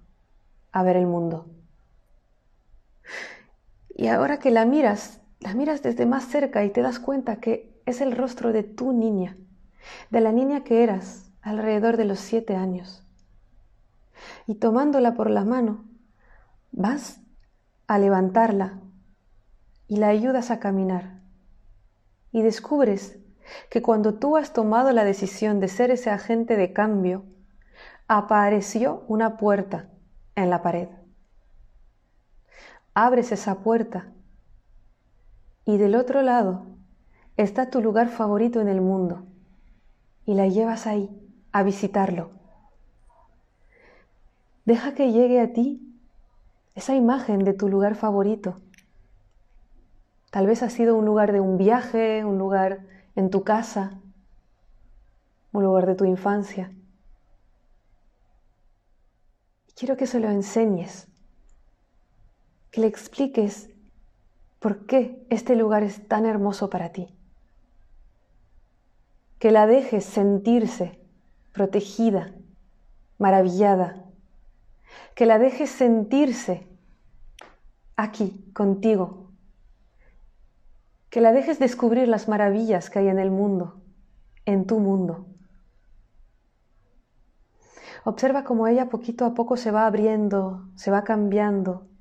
a 0.72 0.84
ver 0.84 0.98
el 0.98 1.06
mundo. 1.06 1.48
Y 3.96 4.08
ahora 4.08 4.40
que 4.40 4.52
la 4.52 4.66
miras, 4.66 5.22
la 5.40 5.54
miras 5.54 5.82
desde 5.84 6.06
más 6.06 6.26
cerca 6.26 6.64
y 6.64 6.70
te 6.70 6.82
das 6.82 7.00
cuenta 7.00 7.38
que 7.38 7.82
es 7.86 8.02
el 8.02 8.16
rostro 8.16 8.52
de 8.52 8.64
tu 8.64 8.94
niña, 8.94 9.38
de 10.10 10.22
la 10.22 10.32
niña 10.32 10.64
que 10.64 10.84
eras 10.84 11.32
alrededor 11.42 11.98
de 11.98 12.06
los 12.06 12.20
siete 12.20 12.56
años. 12.56 13.06
Y 14.48 14.56
tomándola 14.56 15.14
por 15.14 15.30
la 15.30 15.44
mano, 15.44 15.86
vas 16.72 17.20
a 17.88 18.00
levantarla 18.00 18.80
y 19.88 19.98
la 19.98 20.08
ayudas 20.08 20.50
a 20.50 20.60
caminar. 20.60 21.22
Y 22.32 22.42
descubres 22.42 23.20
que 23.70 23.82
cuando 23.82 24.16
tú 24.16 24.38
has 24.38 24.54
tomado 24.54 24.92
la 24.92 25.04
decisión 25.04 25.60
de 25.60 25.68
ser 25.68 25.92
ese 25.92 26.10
agente 26.10 26.56
de 26.56 26.74
cambio, 26.74 27.26
apareció 28.08 29.04
una 29.08 29.38
puerta 29.38 29.90
en 30.36 30.50
la 30.50 30.62
pared. 30.62 30.88
Abres 32.96 33.32
esa 33.32 33.60
puerta 33.60 34.12
y 35.66 35.78
del 35.78 35.96
otro 35.96 36.22
lado 36.22 36.68
está 37.38 37.70
tu 37.70 37.82
lugar 37.82 38.10
favorito 38.10 38.62
en 38.62 38.68
el 38.68 38.82
mundo 38.82 39.26
y 40.26 40.36
la 40.36 40.48
llevas 40.48 40.86
ahí 40.86 41.10
a 41.52 41.64
visitarlo. 41.64 42.32
Deja 44.66 44.94
que 44.94 45.12
llegue 45.12 45.42
a 45.42 45.54
ti 45.54 46.00
esa 46.76 46.96
imagen 46.96 47.40
de 47.44 47.54
tu 47.54 47.68
lugar 47.68 47.96
favorito. 47.96 48.62
Tal 50.32 50.48
vez 50.48 50.64
ha 50.64 50.70
sido 50.70 50.96
un 50.96 51.06
lugar 51.06 51.32
de 51.32 51.40
un 51.40 51.58
viaje, 51.58 52.24
un 52.26 52.38
lugar 52.38 52.86
en 53.16 53.30
tu 53.30 53.44
casa. 53.44 54.00
un 55.52 55.64
lugar 55.64 55.86
de 55.86 55.94
tu 55.94 56.06
infancia. 56.06 56.72
Quiero 59.76 59.98
que 59.98 60.08
se 60.08 60.20
lo 60.20 60.30
enseñes, 60.30 61.08
que 62.74 62.82
le 62.82 62.88
expliques 62.88 63.70
por 64.60 64.88
qué 64.88 65.24
este 65.30 65.56
lugar 65.56 65.84
es 65.84 66.08
tan 66.08 66.26
hermoso 66.26 66.72
para 66.72 66.90
ti, 66.90 67.08
que 69.38 69.52
la 69.52 69.68
dejes 69.68 70.04
sentirse 70.04 71.00
protegida, 71.54 72.34
maravillada, 73.20 74.04
que 75.14 75.28
la 75.28 75.38
dejes 75.38 75.70
sentirse 75.70 76.68
aquí 77.96 78.44
contigo, 78.54 79.30
que 81.12 81.22
la 81.22 81.32
dejes 81.32 81.60
descubrir 81.60 82.08
las 82.08 82.28
maravillas 82.28 82.90
que 82.90 82.98
hay 82.98 83.08
en 83.08 83.20
el 83.20 83.30
mundo, 83.30 83.84
en 84.48 84.66
tu 84.66 84.80
mundo. 84.80 85.28
Observa 88.04 88.44
cómo 88.44 88.66
ella 88.66 88.90
poquito 88.90 89.26
a 89.26 89.36
poco 89.36 89.58
se 89.58 89.70
va 89.70 89.86
abriendo, 89.86 90.68
se 90.76 90.90
va 90.90 91.04
cambiando, 91.04 91.93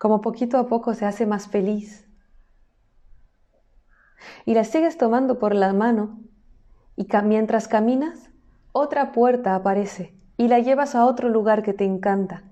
como 0.00 0.22
poquito 0.22 0.56
a 0.56 0.66
poco 0.66 0.94
se 0.94 1.04
hace 1.04 1.26
más 1.26 1.46
feliz. 1.46 2.08
Y 4.46 4.54
la 4.54 4.64
sigues 4.64 4.96
tomando 4.96 5.38
por 5.38 5.54
la 5.54 5.74
mano 5.74 6.20
y 6.96 7.06
mientras 7.22 7.68
caminas, 7.68 8.30
otra 8.72 9.12
puerta 9.12 9.54
aparece 9.54 10.14
y 10.38 10.48
la 10.48 10.58
llevas 10.58 10.94
a 10.94 11.04
otro 11.04 11.28
lugar 11.28 11.62
que 11.62 11.74
te 11.74 11.84
encanta. 11.84 12.44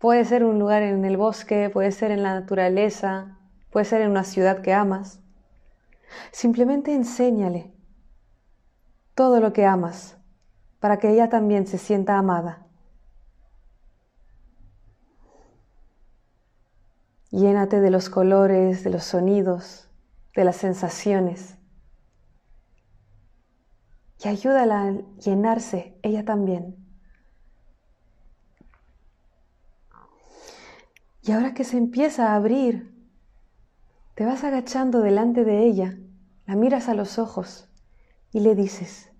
Puede 0.00 0.24
ser 0.24 0.42
un 0.42 0.58
lugar 0.58 0.82
en 0.82 1.04
el 1.04 1.16
bosque, 1.16 1.70
puede 1.70 1.92
ser 1.92 2.10
en 2.10 2.24
la 2.24 2.34
naturaleza, 2.34 3.38
puede 3.70 3.84
ser 3.84 4.00
en 4.00 4.10
una 4.10 4.24
ciudad 4.24 4.60
que 4.60 4.74
amas. 4.74 5.20
Simplemente 6.32 6.92
enséñale 6.92 7.72
todo 9.14 9.38
lo 9.38 9.52
que 9.52 9.66
amas 9.66 10.18
para 10.80 10.98
que 10.98 11.10
ella 11.10 11.28
también 11.28 11.68
se 11.68 11.78
sienta 11.78 12.18
amada. 12.18 12.67
Llénate 17.30 17.80
de 17.80 17.90
los 17.90 18.08
colores, 18.08 18.84
de 18.84 18.90
los 18.90 19.04
sonidos, 19.04 19.90
de 20.34 20.44
las 20.44 20.56
sensaciones. 20.56 21.58
Y 24.24 24.28
ayúdala 24.28 24.88
a 24.88 24.92
llenarse 25.20 25.98
ella 26.02 26.24
también. 26.24 26.76
Y 31.22 31.32
ahora 31.32 31.52
que 31.52 31.64
se 31.64 31.76
empieza 31.76 32.32
a 32.32 32.36
abrir, 32.36 32.94
te 34.14 34.24
vas 34.24 34.44
agachando 34.44 35.00
delante 35.00 35.44
de 35.44 35.66
ella, 35.66 35.98
la 36.46 36.56
miras 36.56 36.88
a 36.88 36.94
los 36.94 37.18
ojos 37.18 37.68
y 38.32 38.40
le 38.40 38.54
dices, 38.54 39.12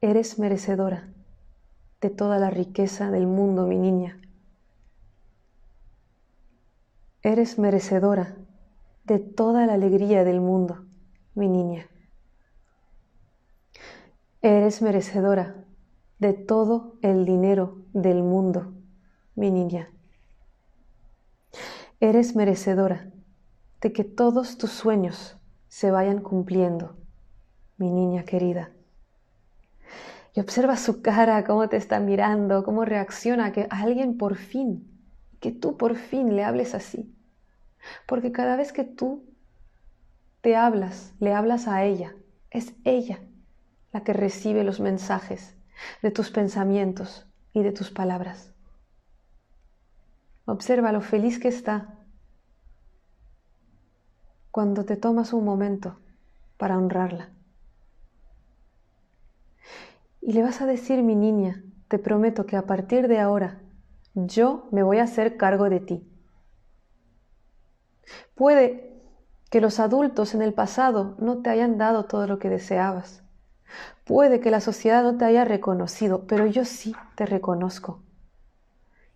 eres 0.00 0.38
merecedora 0.38 1.08
de 2.00 2.10
toda 2.10 2.38
la 2.38 2.50
riqueza 2.50 3.10
del 3.10 3.26
mundo, 3.26 3.66
mi 3.66 3.78
niña. 3.78 4.20
Eres 7.26 7.58
merecedora 7.58 8.36
de 9.02 9.18
toda 9.18 9.66
la 9.66 9.72
alegría 9.72 10.22
del 10.22 10.40
mundo, 10.40 10.86
mi 11.34 11.48
niña. 11.48 11.88
Eres 14.42 14.80
merecedora 14.80 15.56
de 16.20 16.34
todo 16.34 16.94
el 17.02 17.24
dinero 17.24 17.78
del 17.92 18.22
mundo, 18.22 18.74
mi 19.34 19.50
niña. 19.50 19.90
Eres 21.98 22.36
merecedora 22.36 23.10
de 23.80 23.92
que 23.92 24.04
todos 24.04 24.56
tus 24.56 24.70
sueños 24.70 25.36
se 25.66 25.90
vayan 25.90 26.20
cumpliendo, 26.20 26.94
mi 27.76 27.90
niña 27.90 28.22
querida. 28.22 28.70
Y 30.32 30.38
observa 30.38 30.76
su 30.76 31.02
cara, 31.02 31.44
cómo 31.44 31.68
te 31.68 31.76
está 31.76 31.98
mirando, 31.98 32.62
cómo 32.62 32.84
reacciona 32.84 33.50
que 33.50 33.66
alguien 33.68 34.16
por 34.16 34.36
fin, 34.36 34.92
que 35.40 35.50
tú 35.50 35.76
por 35.76 35.96
fin 35.96 36.36
le 36.36 36.44
hables 36.44 36.72
así. 36.72 37.14
Porque 38.06 38.32
cada 38.32 38.56
vez 38.56 38.72
que 38.72 38.84
tú 38.84 39.24
te 40.40 40.56
hablas, 40.56 41.12
le 41.20 41.34
hablas 41.34 41.68
a 41.68 41.84
ella, 41.84 42.14
es 42.50 42.74
ella 42.84 43.20
la 43.92 44.04
que 44.04 44.12
recibe 44.12 44.64
los 44.64 44.80
mensajes 44.80 45.56
de 46.02 46.10
tus 46.10 46.30
pensamientos 46.30 47.26
y 47.52 47.62
de 47.62 47.72
tus 47.72 47.90
palabras. 47.90 48.52
Observa 50.44 50.92
lo 50.92 51.00
feliz 51.00 51.38
que 51.38 51.48
está 51.48 51.94
cuando 54.50 54.84
te 54.84 54.96
tomas 54.96 55.32
un 55.32 55.44
momento 55.44 55.98
para 56.56 56.78
honrarla. 56.78 57.30
Y 60.20 60.32
le 60.32 60.42
vas 60.42 60.60
a 60.60 60.66
decir, 60.66 61.02
mi 61.02 61.14
niña, 61.14 61.62
te 61.88 61.98
prometo 61.98 62.46
que 62.46 62.56
a 62.56 62.66
partir 62.66 63.06
de 63.08 63.20
ahora 63.20 63.60
yo 64.14 64.68
me 64.72 64.82
voy 64.82 64.98
a 64.98 65.04
hacer 65.04 65.36
cargo 65.36 65.68
de 65.68 65.80
ti. 65.80 66.15
Puede 68.34 68.96
que 69.50 69.60
los 69.60 69.80
adultos 69.80 70.34
en 70.34 70.42
el 70.42 70.52
pasado 70.52 71.16
no 71.18 71.42
te 71.42 71.50
hayan 71.50 71.78
dado 71.78 72.04
todo 72.04 72.26
lo 72.26 72.38
que 72.38 72.50
deseabas. 72.50 73.22
Puede 74.04 74.40
que 74.40 74.50
la 74.50 74.60
sociedad 74.60 75.02
no 75.02 75.16
te 75.16 75.24
haya 75.24 75.44
reconocido, 75.44 76.26
pero 76.26 76.46
yo 76.46 76.64
sí 76.64 76.94
te 77.14 77.26
reconozco. 77.26 78.02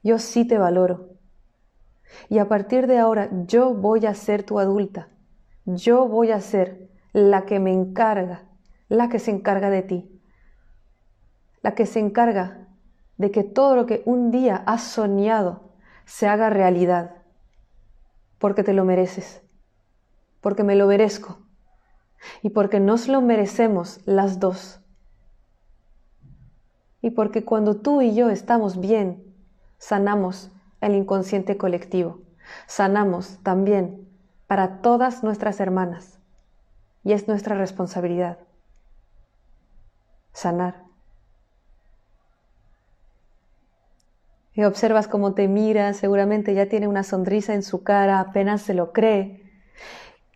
Yo 0.03 0.19
sí 0.19 0.47
te 0.47 0.59
valoro. 0.59 1.11
Y 2.29 2.39
a 2.39 2.49
partir 2.49 2.87
de 2.87 2.99
ahora 2.99 3.29
yo 3.47 3.75
voy 3.75 4.07
a 4.07 4.15
ser 4.15 4.43
tu 4.43 4.59
adulta. 4.59 5.09
Yo 5.65 6.09
voy 6.09 6.33
a 6.33 6.41
ser 6.41 6.91
la 7.13 7.45
que 7.45 7.61
me 7.61 7.73
encarga, 7.73 8.49
la 8.89 9.09
que 9.09 9.19
se 9.19 9.31
encarga 9.31 9.71
de 9.71 9.83
ti. 9.83 10.23
La 11.63 11.75
que 11.75 11.87
se 11.87 12.01
encarga 12.01 12.69
de 13.19 13.31
que 13.31 13.45
todo 13.45 13.77
lo 13.77 13.87
que 13.87 14.03
un 14.07 14.31
día 14.31 14.63
has 14.67 14.83
soñado 14.83 15.75
se 16.07 16.27
haga 16.27 16.51
realidad 16.51 17.20
porque 18.41 18.65
te 18.65 18.73
lo 18.73 18.85
mereces, 18.85 19.43
porque 20.41 20.65
me 20.65 20.75
lo 20.75 20.89
merezco 20.89 21.39
y 22.43 22.51
porque 22.51 22.81
nos 22.81 23.07
lo 23.07 23.21
merecemos 23.21 24.01
las 24.07 24.41
dos. 24.41 24.81
Y 27.03 27.11
porque 27.11 27.45
cuando 27.45 27.77
tú 27.77 28.03
y 28.03 28.15
yo 28.15 28.31
estamos 28.31 28.81
bien, 28.81 29.23
sanamos 29.79 30.51
el 30.81 30.95
inconsciente 30.95 31.57
colectivo, 31.57 32.19
sanamos 32.67 33.39
también 33.43 34.09
para 34.47 34.81
todas 34.81 35.23
nuestras 35.23 35.61
hermanas. 35.61 36.19
Y 37.05 37.13
es 37.13 37.29
nuestra 37.29 37.57
responsabilidad 37.57 38.39
sanar. 40.33 40.90
Observas 44.65 45.09
cómo 45.09 45.35
te 45.35 45.49
mira, 45.49 45.93
seguramente 45.93 46.55
ya 46.55 46.67
tiene 46.67 46.89
una 46.89 47.03
sonrisa 47.03 47.55
en 47.55 47.63
su 47.63 47.83
cara, 47.83 48.21
apenas 48.21 48.63
se 48.63 48.75
lo 48.75 48.93
cree. 48.93 49.45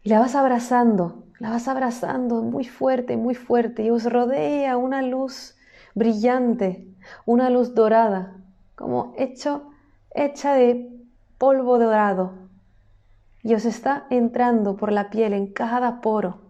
Y 0.03 0.11
la 0.11 0.21
vas 0.21 0.35
abrazando, 0.35 1.25
la 1.39 1.51
vas 1.51 1.67
abrazando 1.69 2.43
muy 2.43 2.65
fuerte, 2.65 3.17
muy 3.17 3.35
fuerte, 3.35 3.83
y 3.83 3.91
os 3.91 4.05
rodea 4.05 4.77
una 4.77 5.03
luz 5.03 5.57
brillante, 5.95 6.87
una 7.27 7.51
luz 7.51 7.75
dorada, 7.75 8.37
como 8.77 9.15
hecho, 9.19 9.71
hecha 10.15 10.55
de 10.55 10.91
polvo 11.39 11.79
dorado. 11.79 12.33
Y 13.43 13.55
os 13.55 13.65
está 13.65 14.07
entrando 14.11 14.77
por 14.77 14.93
la 14.93 15.11
piel 15.11 15.33
en 15.33 15.53
cada 15.53 16.01
poro, 16.01 16.41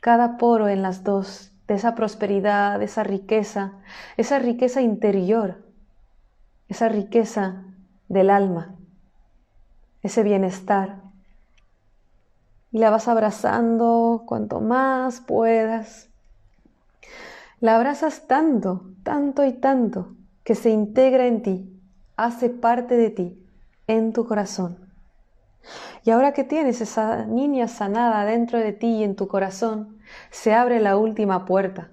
cada 0.00 0.36
poro 0.36 0.68
en 0.68 0.82
las 0.82 1.02
dos, 1.04 1.52
de 1.66 1.74
esa 1.74 1.94
prosperidad, 1.94 2.78
de 2.78 2.84
esa 2.84 3.02
riqueza, 3.02 3.72
esa 4.16 4.38
riqueza 4.38 4.80
interior 4.80 5.63
esa 6.68 6.88
riqueza 6.88 7.64
del 8.08 8.30
alma, 8.30 8.76
ese 10.02 10.22
bienestar. 10.22 11.02
Y 12.70 12.78
la 12.78 12.90
vas 12.90 13.08
abrazando 13.08 14.24
cuanto 14.26 14.60
más 14.60 15.20
puedas. 15.20 16.08
La 17.60 17.76
abrazas 17.76 18.26
tanto, 18.26 18.90
tanto 19.02 19.44
y 19.44 19.52
tanto, 19.52 20.16
que 20.42 20.54
se 20.54 20.70
integra 20.70 21.26
en 21.26 21.42
ti, 21.42 21.80
hace 22.16 22.50
parte 22.50 22.96
de 22.96 23.10
ti, 23.10 23.46
en 23.86 24.12
tu 24.12 24.26
corazón. 24.26 24.84
Y 26.04 26.10
ahora 26.10 26.32
que 26.32 26.44
tienes 26.44 26.80
esa 26.80 27.24
niña 27.24 27.68
sanada 27.68 28.24
dentro 28.24 28.58
de 28.58 28.72
ti 28.72 28.98
y 28.98 29.04
en 29.04 29.16
tu 29.16 29.28
corazón, 29.28 29.98
se 30.30 30.52
abre 30.52 30.80
la 30.80 30.96
última 30.96 31.46
puerta, 31.46 31.90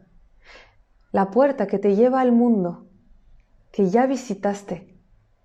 la 1.11 1.31
puerta 1.31 1.67
que 1.67 1.79
te 1.79 1.95
lleva 1.95 2.21
al 2.21 2.31
mundo, 2.31 2.87
que 3.71 3.89
ya 3.89 4.05
visitaste, 4.05 4.97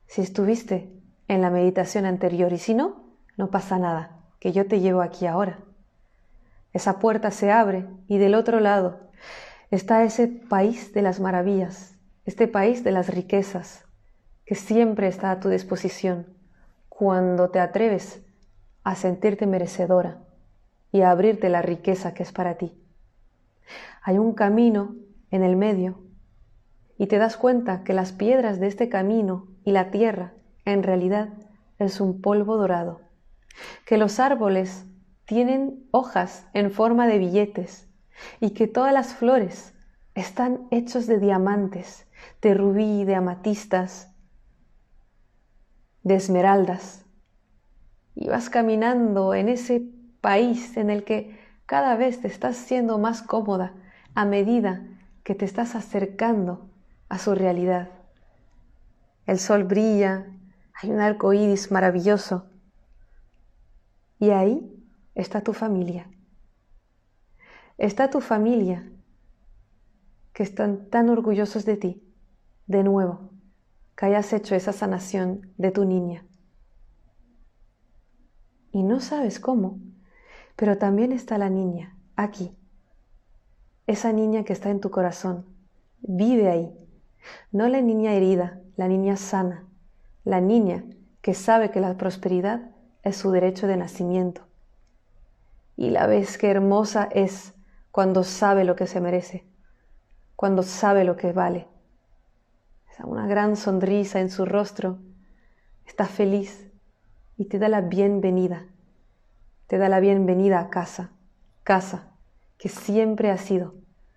si 0.07 0.23
estuviste 0.23 0.93
en 1.29 1.43
la 1.43 1.51
meditación 1.51 2.07
anterior 2.07 2.53
y 2.53 2.59
si 2.59 2.75
no, 2.75 3.05
no 3.37 3.51
pasa 3.51 3.79
nada, 3.79 4.21
que 4.41 4.53
yo 4.53 4.67
te 4.67 4.81
llevo 4.81 5.01
aquí 5.01 5.27
ahora. 5.27 5.61
Esa 6.73 6.99
puerta 6.99 7.31
se 7.31 7.51
abre 7.51 7.87
y 8.09 8.19
del 8.19 8.35
otro 8.35 8.61
lado 8.61 9.11
está 9.71 10.05
ese 10.05 10.27
país 10.27 10.93
de 10.93 11.03
las 11.03 11.21
maravillas, 11.21 11.95
este 12.25 12.49
país 12.49 12.83
de 12.85 12.91
las 12.93 13.09
riquezas, 13.09 13.85
que 14.45 14.55
siempre 14.55 15.07
está 15.09 15.31
a 15.31 15.41
tu 15.41 15.49
disposición 15.49 16.27
cuando 16.89 17.51
te 17.51 17.61
atreves 17.61 18.23
a 18.83 18.95
sentirte 18.95 19.47
merecedora 19.47 20.23
y 20.93 21.03
a 21.03 21.11
abrirte 21.11 21.49
la 21.49 21.63
riqueza 21.63 22.15
que 22.15 22.23
es 22.23 22.33
para 22.33 22.57
ti. 22.57 22.73
Hay 24.03 24.19
un 24.19 24.35
camino 24.35 24.95
en 25.31 25.43
el 25.43 25.57
medio 25.57 26.06
y 26.99 27.07
te 27.07 27.19
das 27.19 27.37
cuenta 27.37 27.85
que 27.85 27.93
las 27.93 28.13
piedras 28.13 28.61
de 28.61 28.67
este 28.67 28.89
camino 28.89 29.49
y 29.65 29.73
la 29.73 29.91
tierra 29.91 30.33
en 30.65 30.83
realidad 30.83 31.31
es 31.79 32.01
un 32.01 32.21
polvo 32.21 32.57
dorado, 32.57 33.01
que 33.85 33.99
los 33.99 34.19
árboles 34.19 34.87
tienen 35.25 35.87
hojas 35.91 36.47
en 36.55 36.71
forma 36.71 37.07
de 37.07 37.19
billetes 37.19 37.89
y 38.41 38.51
que 38.51 38.67
todas 38.67 38.93
las 38.93 39.15
flores 39.15 39.75
están 40.15 40.67
hechos 40.71 41.07
de 41.07 41.19
diamantes, 41.19 42.07
de 42.41 42.55
rubí, 42.55 43.05
de 43.05 43.15
amatistas, 43.15 44.15
de 46.03 46.15
esmeraldas. 46.15 47.05
Y 48.15 48.29
vas 48.29 48.49
caminando 48.49 49.35
en 49.35 49.51
ese 49.51 49.83
país 50.23 50.77
en 50.79 50.89
el 50.89 51.05
que 51.05 51.39
cada 51.67 51.97
vez 51.97 52.23
te 52.23 52.29
estás 52.29 52.57
siendo 52.57 52.99
más 52.99 53.21
cómoda 53.21 53.75
a 54.15 54.25
medida 54.25 54.87
que 55.23 55.35
te 55.35 55.45
estás 55.45 55.75
acercando 55.75 56.71
a 57.09 57.19
su 57.19 57.35
realidad. 57.35 57.91
El 59.27 59.39
sol 59.39 59.65
brilla, 59.65 60.27
hay 60.75 60.91
un 60.91 61.01
arco 61.01 61.33
iris 61.33 61.71
maravilloso. 61.71 62.47
Y 64.19 64.31
ahí 64.31 64.73
está 65.15 65.41
tu 65.41 65.53
familia. 65.53 66.11
Está 67.79 68.09
tu 68.11 68.21
familia 68.21 68.91
que 70.33 70.43
están 70.43 70.89
tan 70.91 71.09
orgullosos 71.09 71.65
de 71.65 71.77
ti, 71.77 72.15
de 72.67 72.83
nuevo, 72.83 73.31
que 73.97 74.07
hayas 74.07 74.33
hecho 74.33 74.55
esa 74.55 74.73
sanación 74.73 75.53
de 75.57 75.71
tu 75.71 75.85
niña. 75.85 76.27
Y 78.71 78.83
no 78.83 79.01
sabes 79.01 79.41
cómo, 79.41 79.81
pero 80.57 80.77
también 80.77 81.13
está 81.13 81.39
la 81.39 81.49
niña, 81.49 81.97
aquí. 82.17 82.55
Esa 83.87 84.13
niña 84.13 84.45
que 84.45 84.53
está 84.53 84.71
en 84.71 84.81
tu 84.81 84.91
corazón, 84.91 85.47
vive 86.01 86.51
ahí. 86.51 86.86
No 87.53 87.69
la 87.69 87.81
niña 87.81 88.13
herida, 88.13 88.61
la 88.77 88.89
niña 88.89 89.17
sana, 89.17 89.65
la 90.25 90.41
niña 90.41 90.85
que 91.23 91.35
sabe 91.35 91.71
que 91.71 91.81
la 91.81 91.97
prosperidad 91.97 92.71
es 93.03 93.17
su 93.17 93.31
derecho 93.31 93.67
de 93.67 93.77
nacimiento. 93.77 94.43
Y 95.77 95.91
la 95.91 96.07
ves 96.07 96.39
que 96.39 96.51
hermosa 96.51 97.09
es 97.11 97.55
cuando 97.91 98.25
sabe 98.25 98.65
lo 98.65 98.77
que 98.77 98.87
se 98.87 99.01
merece, 99.01 99.45
cuando 100.37 100.63
sabe 100.63 101.05
lo 101.05 101.17
que 101.17 101.33
vale. 101.33 101.67
Una 103.05 103.27
gran 103.27 103.57
sonrisa 103.57 104.21
en 104.21 104.31
su 104.31 104.47
rostro, 104.47 104.99
está 105.87 106.07
feliz 106.07 106.67
y 107.37 107.45
te 107.45 107.59
da 107.59 107.69
la 107.69 107.83
bienvenida. 107.83 108.65
Te 109.67 109.79
da 109.79 109.89
la 109.89 110.01
bienvenida 110.01 110.61
a 110.61 110.71
casa, 110.71 111.11
casa 111.63 112.09
que 112.59 112.69
siempre 112.69 113.31
ha 113.31 113.37
sido 113.37 113.75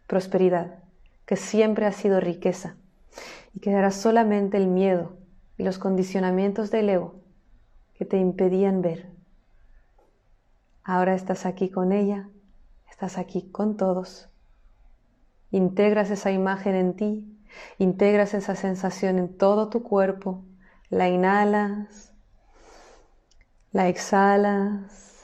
prosperidad, 0.07 0.79
que 1.25 1.35
siempre 1.35 1.85
ha 1.85 1.91
sido 1.91 2.19
riqueza 2.19 2.75
y 3.53 3.59
quedará 3.59 3.91
solamente 3.91 4.57
el 4.57 4.67
miedo 4.67 5.17
y 5.57 5.63
los 5.63 5.77
condicionamientos 5.77 6.71
del 6.71 6.89
ego 6.89 7.15
que 7.95 8.05
te 8.05 8.17
impedían 8.17 8.81
ver. 8.81 9.09
Ahora 10.83 11.15
estás 11.15 11.45
aquí 11.45 11.69
con 11.69 11.91
ella 11.91 12.29
estás 12.99 13.17
aquí 13.17 13.49
con 13.49 13.77
todos. 13.77 14.27
Integras 15.51 16.11
esa 16.11 16.31
imagen 16.31 16.75
en 16.75 16.95
ti, 16.97 17.39
integras 17.77 18.33
esa 18.33 18.55
sensación 18.55 19.19
en 19.19 19.37
todo 19.37 19.69
tu 19.69 19.83
cuerpo, 19.83 20.43
la 20.89 21.07
inhalas, 21.07 22.11
la 23.71 23.87
exhalas, 23.87 25.23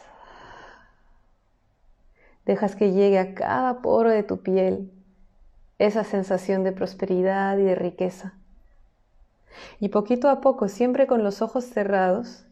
dejas 2.45 2.77
que 2.77 2.93
llegue 2.93 3.19
a 3.19 3.35
cada 3.35 3.81
poro 3.81 4.09
de 4.09 4.23
tu 4.23 4.41
piel 4.41 4.93
esa 5.77 6.03
sensación 6.03 6.63
de 6.63 6.71
prosperidad 6.71 7.57
y 7.57 7.63
de 7.63 7.75
riqueza. 7.75 8.33
Y 9.79 9.89
poquito 9.89 10.29
a 10.29 10.41
poco, 10.41 10.67
siempre 10.67 11.07
con 11.07 11.23
los 11.23 11.41
ojos 11.41 11.65
cerrados, 11.65 12.45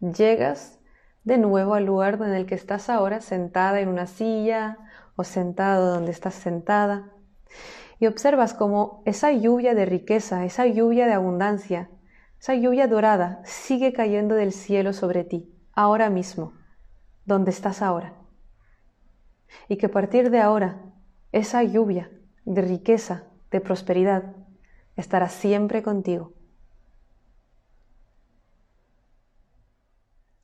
llegas 0.00 0.78
de 1.24 1.38
nuevo 1.38 1.74
al 1.74 1.86
lugar 1.86 2.14
en 2.14 2.34
el 2.34 2.46
que 2.46 2.54
estás 2.54 2.90
ahora, 2.90 3.20
sentada 3.20 3.80
en 3.80 3.88
una 3.88 4.06
silla 4.06 4.78
o 5.16 5.24
sentado 5.24 5.94
donde 5.94 6.10
estás 6.10 6.34
sentada. 6.34 7.10
Y 7.98 8.06
observas 8.06 8.54
como 8.54 9.02
esa 9.06 9.30
lluvia 9.30 9.74
de 9.74 9.86
riqueza, 9.86 10.44
esa 10.44 10.66
lluvia 10.66 11.06
de 11.06 11.12
abundancia, 11.12 11.90
esa 12.40 12.54
lluvia 12.54 12.88
dorada 12.88 13.40
sigue 13.44 13.92
cayendo 13.92 14.34
del 14.34 14.52
cielo 14.52 14.92
sobre 14.92 15.22
ti, 15.22 15.54
ahora 15.72 16.10
mismo, 16.10 16.54
donde 17.24 17.52
estás 17.52 17.82
ahora. 17.82 18.14
Y 19.68 19.76
que 19.76 19.86
a 19.86 19.90
partir 19.90 20.30
de 20.30 20.40
ahora, 20.40 20.82
esa 21.30 21.62
lluvia 21.62 22.10
de 22.44 22.62
riqueza, 22.62 23.24
de 23.50 23.60
prosperidad, 23.60 24.34
estará 24.96 25.28
siempre 25.28 25.82
contigo. 25.82 26.32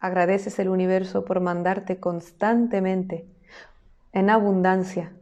Agradeces 0.00 0.58
el 0.58 0.68
universo 0.68 1.24
por 1.24 1.40
mandarte 1.40 1.98
constantemente, 1.98 3.26
en 4.12 4.30
abundancia, 4.30 5.12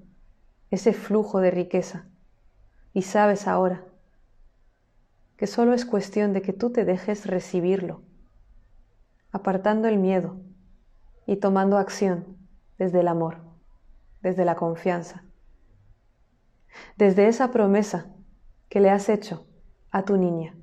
ese 0.71 0.93
flujo 0.93 1.41
de 1.41 1.51
riqueza. 1.51 2.07
Y 2.93 3.03
sabes 3.03 3.47
ahora 3.49 3.85
que 5.37 5.47
solo 5.47 5.75
es 5.75 5.85
cuestión 5.85 6.33
de 6.33 6.43
que 6.43 6.53
tú 6.53 6.71
te 6.71 6.85
dejes 6.85 7.27
recibirlo, 7.27 8.03
apartando 9.33 9.89
el 9.89 9.99
miedo 9.99 10.37
y 11.27 11.37
tomando 11.37 11.77
acción 11.77 12.39
desde 12.79 13.01
el 13.01 13.09
amor, 13.09 13.39
desde 14.23 14.45
la 14.45 14.55
confianza, 14.55 15.26
desde 16.97 17.29
esa 17.29 17.51
promesa 17.51 18.07
que 18.69 18.81
le 18.81 18.91
has 18.91 19.09
hecho 19.09 19.47
a 19.91 20.05
tu 20.05 20.17
niña 20.17 20.55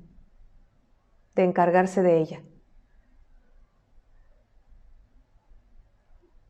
de 1.34 1.44
encargarse 1.44 2.02
de 2.02 2.18
ella. 2.18 2.42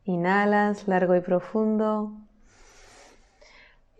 Inhalas 0.03 0.87
largo 0.87 1.15
y 1.15 1.21
profundo. 1.21 2.13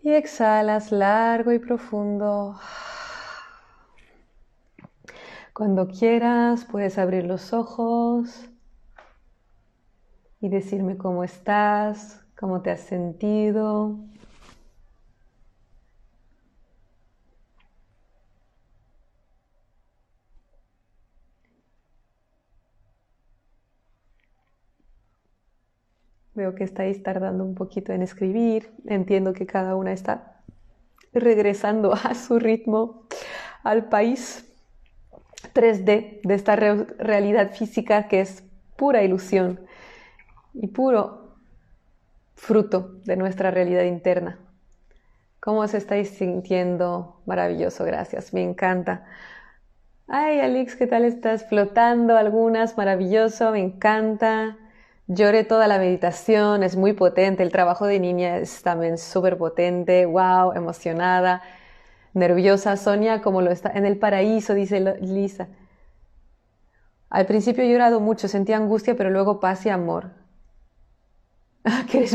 Y 0.02 0.12
exhalas 0.12 0.92
largo 0.92 1.52
y 1.52 1.58
profundo. 1.58 2.60
Cuando 5.52 5.88
quieras 5.88 6.64
puedes 6.64 6.96
abrir 6.98 7.24
los 7.24 7.52
ojos 7.52 8.48
y 10.38 10.48
decirme 10.48 10.96
cómo 10.96 11.24
estás, 11.24 12.24
cómo 12.38 12.62
te 12.62 12.70
has 12.70 12.82
sentido. 12.82 13.98
Veo 26.36 26.54
que 26.54 26.64
estáis 26.64 27.02
tardando 27.02 27.44
un 27.44 27.54
poquito 27.54 27.92
en 27.92 28.02
escribir. 28.02 28.70
Entiendo 28.86 29.32
que 29.32 29.46
cada 29.46 29.74
una 29.74 29.92
está 29.92 30.42
regresando 31.14 31.94
a 32.04 32.14
su 32.14 32.38
ritmo, 32.38 33.06
al 33.62 33.88
país 33.88 34.44
3D 35.54 36.20
de 36.22 36.34
esta 36.34 36.54
realidad 36.54 37.52
física 37.52 38.08
que 38.08 38.20
es 38.20 38.44
pura 38.76 39.02
ilusión 39.02 39.60
y 40.52 40.66
puro 40.66 41.36
fruto 42.34 43.00
de 43.04 43.16
nuestra 43.16 43.50
realidad 43.50 43.84
interna. 43.84 44.38
¿Cómo 45.40 45.60
os 45.60 45.72
estáis 45.72 46.10
sintiendo? 46.10 47.22
Maravilloso, 47.24 47.84
gracias, 47.84 48.34
me 48.34 48.42
encanta. 48.42 49.06
Ay, 50.06 50.40
Alix, 50.40 50.76
¿qué 50.76 50.86
tal 50.86 51.04
estás? 51.04 51.48
Flotando 51.48 52.16
algunas, 52.16 52.76
maravilloso, 52.76 53.52
me 53.52 53.60
encanta. 53.60 54.58
Lloré 55.08 55.44
toda 55.44 55.68
la 55.68 55.78
meditación, 55.78 56.64
es 56.64 56.76
muy 56.76 56.92
potente, 56.92 57.42
el 57.44 57.52
trabajo 57.52 57.86
de 57.86 58.00
niña 58.00 58.38
es 58.38 58.62
también 58.62 58.98
súper 58.98 59.38
potente, 59.38 60.04
wow, 60.04 60.52
emocionada, 60.52 61.42
nerviosa. 62.12 62.76
Sonia, 62.76 63.22
como 63.22 63.40
lo 63.40 63.52
está 63.52 63.70
en 63.70 63.86
el 63.86 63.98
paraíso, 63.98 64.54
dice 64.54 64.80
Lisa. 65.00 65.48
Al 67.08 67.26
principio 67.26 67.62
he 67.64 67.70
llorado 67.70 68.00
mucho, 68.00 68.28
sentía 68.28 68.56
angustia, 68.56 68.96
pero 68.96 69.10
luego 69.10 69.38
paz 69.38 69.64
y 69.66 69.68
amor. 69.68 70.10
¿Quieres 71.90 72.12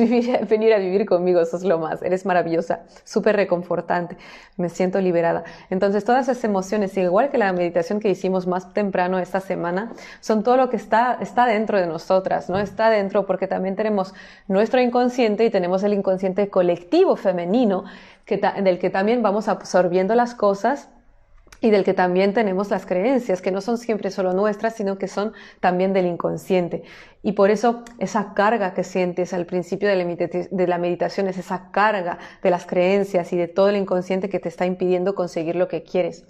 venir 0.48 0.74
a 0.74 0.78
vivir 0.78 1.06
conmigo? 1.06 1.44
Sos 1.46 1.64
lo 1.64 1.78
más. 1.78 2.02
Eres 2.02 2.26
maravillosa, 2.26 2.82
súper 3.04 3.36
reconfortante. 3.36 4.18
Me 4.58 4.70
siento 4.70 5.02
liberada. 5.02 5.44
Entonces, 5.70 6.06
todas 6.06 6.30
esas 6.30 6.44
emociones, 6.44 6.96
igual 6.98 7.30
que 7.30 7.38
la 7.38 7.52
meditación 7.52 8.00
que 8.00 8.10
hicimos 8.10 8.48
más 8.48 8.74
temprano 8.74 9.20
esta 9.20 9.42
semana, 9.42 9.92
son 10.22 10.44
todo 10.44 10.58
lo 10.58 10.70
que 10.70 10.78
está, 10.78 11.18
está 11.20 11.46
dentro 11.46 11.80
de 11.80 11.88
nosotras, 11.88 12.50
¿no? 12.50 12.60
Está 12.60 12.90
dentro 12.90 13.26
porque 13.26 13.48
también 13.48 13.76
tenemos 13.76 14.14
nuestro 14.48 14.80
inconsciente 14.80 15.46
y 15.46 15.50
tenemos 15.50 15.84
el 15.84 15.94
inconsciente 15.94 16.50
colectivo 16.50 17.16
femenino 17.16 17.84
que 18.26 18.38
del 18.38 18.80
que 18.80 18.90
también 18.90 19.22
vamos 19.22 19.48
absorbiendo 19.48 20.16
las 20.16 20.36
cosas 20.36 20.90
y 21.62 21.70
del 21.70 21.84
que 21.84 21.94
también 21.94 22.34
tenemos 22.34 22.72
las 22.72 22.88
creencias, 22.88 23.42
que 23.42 23.52
no 23.52 23.62
son 23.62 23.78
siempre 23.78 24.10
solo 24.10 24.34
nuestras, 24.34 24.76
sino 24.76 24.98
que 24.98 25.08
son 25.08 25.34
también 25.60 25.94
del 25.94 26.08
inconsciente. 26.08 26.84
Y 27.22 27.34
por 27.34 27.52
eso 27.52 27.84
esa 28.00 28.34
carga 28.34 28.74
que 28.74 28.84
sientes 28.84 29.32
al 29.34 29.46
principio 29.46 29.88
de 29.88 30.68
la 30.68 30.78
meditación 30.80 31.28
es 31.28 31.38
esa 31.38 31.70
carga 31.72 32.18
de 32.42 32.50
las 32.50 32.66
creencias 32.66 33.32
y 33.32 33.38
de 33.38 33.48
todo 33.48 33.70
el 33.70 33.78
inconsciente 33.78 34.28
que 34.28 34.40
te 34.40 34.50
está 34.50 34.66
impidiendo 34.66 35.14
conseguir 35.14 35.56
lo 35.56 35.68
que 35.68 35.84
quieres. 35.84 36.26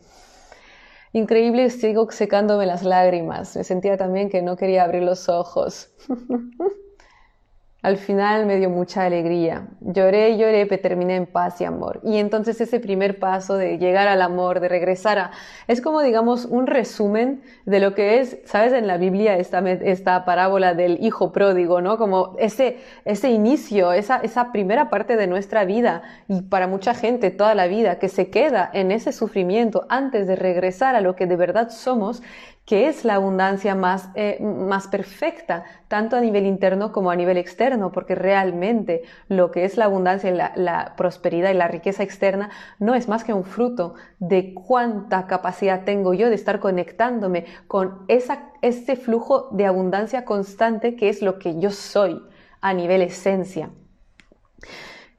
Increíble, 1.13 1.69
sigo 1.69 2.09
secándome 2.11 2.65
las 2.65 2.83
lágrimas. 2.83 3.55
Me 3.55 3.63
sentía 3.63 3.97
también 3.97 4.29
que 4.29 4.41
no 4.41 4.57
quería 4.57 4.83
abrir 4.83 5.03
los 5.03 5.29
ojos. 5.29 5.93
Al 7.81 7.97
final 7.97 8.45
me 8.45 8.57
dio 8.57 8.69
mucha 8.69 9.05
alegría. 9.05 9.67
Lloré 9.79 10.37
lloré, 10.37 10.67
pero 10.67 10.83
terminé 10.83 11.15
en 11.15 11.25
paz 11.25 11.59
y 11.61 11.65
amor. 11.65 11.99
Y 12.03 12.17
entonces 12.17 12.61
ese 12.61 12.79
primer 12.79 13.17
paso 13.17 13.57
de 13.57 13.79
llegar 13.79 14.07
al 14.07 14.21
amor, 14.21 14.59
de 14.59 14.69
regresar 14.69 15.17
a... 15.17 15.31
Es 15.67 15.81
como, 15.81 16.01
digamos, 16.01 16.45
un 16.45 16.67
resumen 16.67 17.41
de 17.65 17.79
lo 17.79 17.95
que 17.95 18.19
es, 18.19 18.37
¿sabes? 18.45 18.73
En 18.73 18.85
la 18.85 18.97
Biblia 18.97 19.35
esta, 19.37 19.67
esta 19.67 20.25
parábola 20.25 20.75
del 20.75 21.03
hijo 21.03 21.31
pródigo, 21.31 21.81
¿no? 21.81 21.97
Como 21.97 22.35
ese, 22.37 22.77
ese 23.03 23.31
inicio, 23.31 23.93
esa, 23.93 24.17
esa 24.17 24.51
primera 24.51 24.91
parte 24.91 25.17
de 25.17 25.25
nuestra 25.25 25.65
vida 25.65 26.03
y 26.27 26.43
para 26.43 26.67
mucha 26.67 26.93
gente 26.93 27.31
toda 27.31 27.55
la 27.55 27.65
vida 27.65 27.97
que 27.97 28.09
se 28.09 28.29
queda 28.29 28.69
en 28.73 28.91
ese 28.91 29.11
sufrimiento 29.11 29.87
antes 29.89 30.27
de 30.27 30.35
regresar 30.35 30.95
a 30.95 31.01
lo 31.01 31.15
que 31.15 31.25
de 31.25 31.35
verdad 31.35 31.71
somos 31.71 32.21
que 32.65 32.87
es 32.87 33.03
la 33.03 33.15
abundancia 33.15 33.75
más, 33.75 34.09
eh, 34.15 34.39
más 34.41 34.87
perfecta, 34.87 35.65
tanto 35.87 36.15
a 36.15 36.21
nivel 36.21 36.45
interno 36.45 36.91
como 36.91 37.11
a 37.11 37.15
nivel 37.15 37.37
externo, 37.37 37.91
porque 37.91 38.15
realmente 38.15 39.01
lo 39.27 39.51
que 39.51 39.65
es 39.65 39.77
la 39.77 39.85
abundancia 39.85 40.29
y 40.29 40.35
la, 40.35 40.93
prosperidad 40.95 41.49
y 41.49 41.55
la 41.55 41.67
riqueza 41.67 42.03
externa 42.03 42.49
no 42.79 42.93
es 42.95 43.07
más 43.07 43.23
que 43.23 43.33
un 43.33 43.43
fruto 43.43 43.95
de 44.19 44.53
cuánta 44.53 45.27
capacidad 45.27 45.83
tengo 45.83 46.13
yo 46.13 46.29
de 46.29 46.35
estar 46.35 46.59
conectándome 46.59 47.45
con 47.67 48.05
esa, 48.07 48.51
ese 48.61 48.95
flujo 48.95 49.49
de 49.51 49.65
abundancia 49.65 50.23
constante 50.23 50.95
que 50.95 51.09
es 51.09 51.21
lo 51.21 51.39
que 51.39 51.59
yo 51.59 51.71
soy 51.71 52.21
a 52.61 52.73
nivel 52.73 53.01
esencia. 53.01 53.71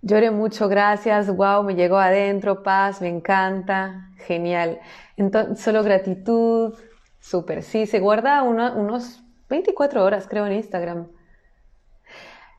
Lloré 0.00 0.30
mucho, 0.30 0.68
gracias, 0.68 1.34
wow, 1.34 1.62
me 1.62 1.74
llegó 1.74 1.96
adentro, 1.96 2.62
paz, 2.62 3.00
me 3.00 3.08
encanta, 3.08 4.10
genial. 4.26 4.80
Entonces, 5.16 5.60
solo 5.60 5.82
gratitud, 5.84 6.74
Súper, 7.22 7.62
sí, 7.62 7.86
se 7.86 8.00
guarda 8.00 8.42
unos 8.42 9.22
24 9.48 10.04
horas, 10.04 10.26
creo, 10.28 10.44
en 10.44 10.54
Instagram. 10.54 11.06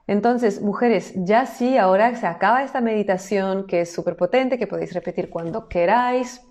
Entonces, 0.08 0.62
mujeres, 0.62 1.12
ya 1.16 1.46
sí, 1.46 1.78
ahora 1.78 2.16
se 2.16 2.26
acaba 2.26 2.64
esta 2.64 2.80
meditación 2.80 3.68
que 3.68 3.82
es 3.82 3.92
súper 3.92 4.16
potente, 4.16 4.58
que 4.58 4.66
podéis 4.66 4.94
repetir 4.94 5.30
cuando 5.30 5.68
queráis. 5.68 6.42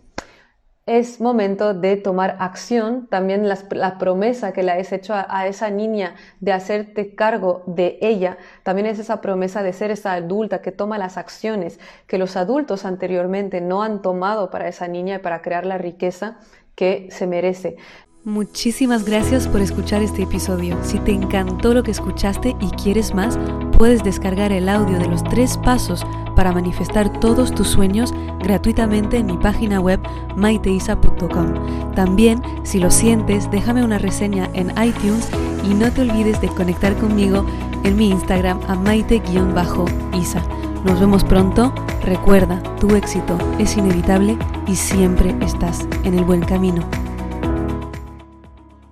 Es 0.85 1.21
momento 1.23 1.73
de 1.73 1.97
tomar 1.97 2.37
acción. 2.41 3.07
También 3.07 3.49
la, 3.49 3.99
promesa 3.99 4.53
que 4.53 4.63
le 4.63 4.73
has 4.73 4.93
hecho 4.93 5.15
a, 5.15 5.27
a, 5.31 5.47
esa 5.47 5.71
niña 5.71 6.17
de 6.41 6.53
hacerte 6.53 7.15
cargo 7.15 7.63
de 7.67 7.99
ella, 8.03 8.37
también 8.63 8.89
es 8.89 8.99
esa 8.99 9.23
promesa 9.23 9.63
de 9.63 9.73
ser 9.73 9.91
esa 9.91 10.13
adulta 10.13 10.61
que 10.61 10.73
toma 10.73 10.99
las 10.99 11.17
acciones 11.17 11.81
que 12.07 12.19
los 12.19 12.37
adultos 12.37 12.85
anteriormente 12.85 13.63
no 13.63 13.83
han 13.83 14.03
tomado 14.03 14.51
para 14.51 14.69
esa 14.69 14.87
niña 14.87 15.17
y 15.17 15.19
para 15.21 15.41
crear 15.41 15.65
la 15.65 15.79
riqueza 15.79 16.37
que 16.75 17.09
se 17.11 17.27
merece. 17.27 17.77
Muchísimas 18.25 19.05
gracias 19.05 19.49
por 19.49 19.61
escuchar 19.61 20.01
este 20.01 20.23
episodio. 20.23 20.79
Si 20.85 21.01
te 21.01 21.11
encantó 21.11 21.75
lo 21.75 21.83
que 21.83 21.91
escuchaste 21.91 22.55
y 22.61 22.71
quieres 22.81 23.13
más, 23.15 23.37
puedes 23.77 24.05
descargar 24.05 24.53
el 24.53 24.69
audio 24.69 24.97
de 25.01 25.09
los 25.09 25.25
tres 25.25 25.59
pasos 25.59 26.07
para 26.37 26.53
manifestar 26.53 27.19
todos 27.19 27.53
tus 27.53 27.67
sueños 27.67 28.15
gratuitamente 28.39 29.17
en 29.17 29.27
mi 29.27 29.37
página 29.39 29.81
web 29.81 29.99
maiteisa.com. 30.37 31.95
También, 31.97 32.41
si 32.63 32.79
lo 32.79 32.93
sientes, 32.93 33.51
déjame 33.51 33.83
una 33.83 33.99
reseña 33.99 34.49
en 34.55 34.71
iTunes 34.81 35.29
y 35.69 35.75
no 35.75 35.93
te 35.93 36.03
olvides 36.03 36.41
de 36.41 36.47
conectar 36.47 36.97
conmigo 36.99 37.45
en 37.83 37.97
mi 37.97 38.11
Instagram 38.11 38.61
a 38.69 38.77
maite-isa. 38.77 40.45
Nos 40.85 40.99
vemos 40.99 41.23
pronto. 41.23 41.73
Recuerda, 42.05 42.61
tu 42.81 42.97
éxito 42.97 43.39
es 43.59 43.77
inevitable 43.77 44.37
y 44.67 44.75
siempre 44.75 45.35
estás 45.41 45.87
en 46.03 46.15
el 46.15 46.25
buen 46.25 46.41
camino. 46.41 46.83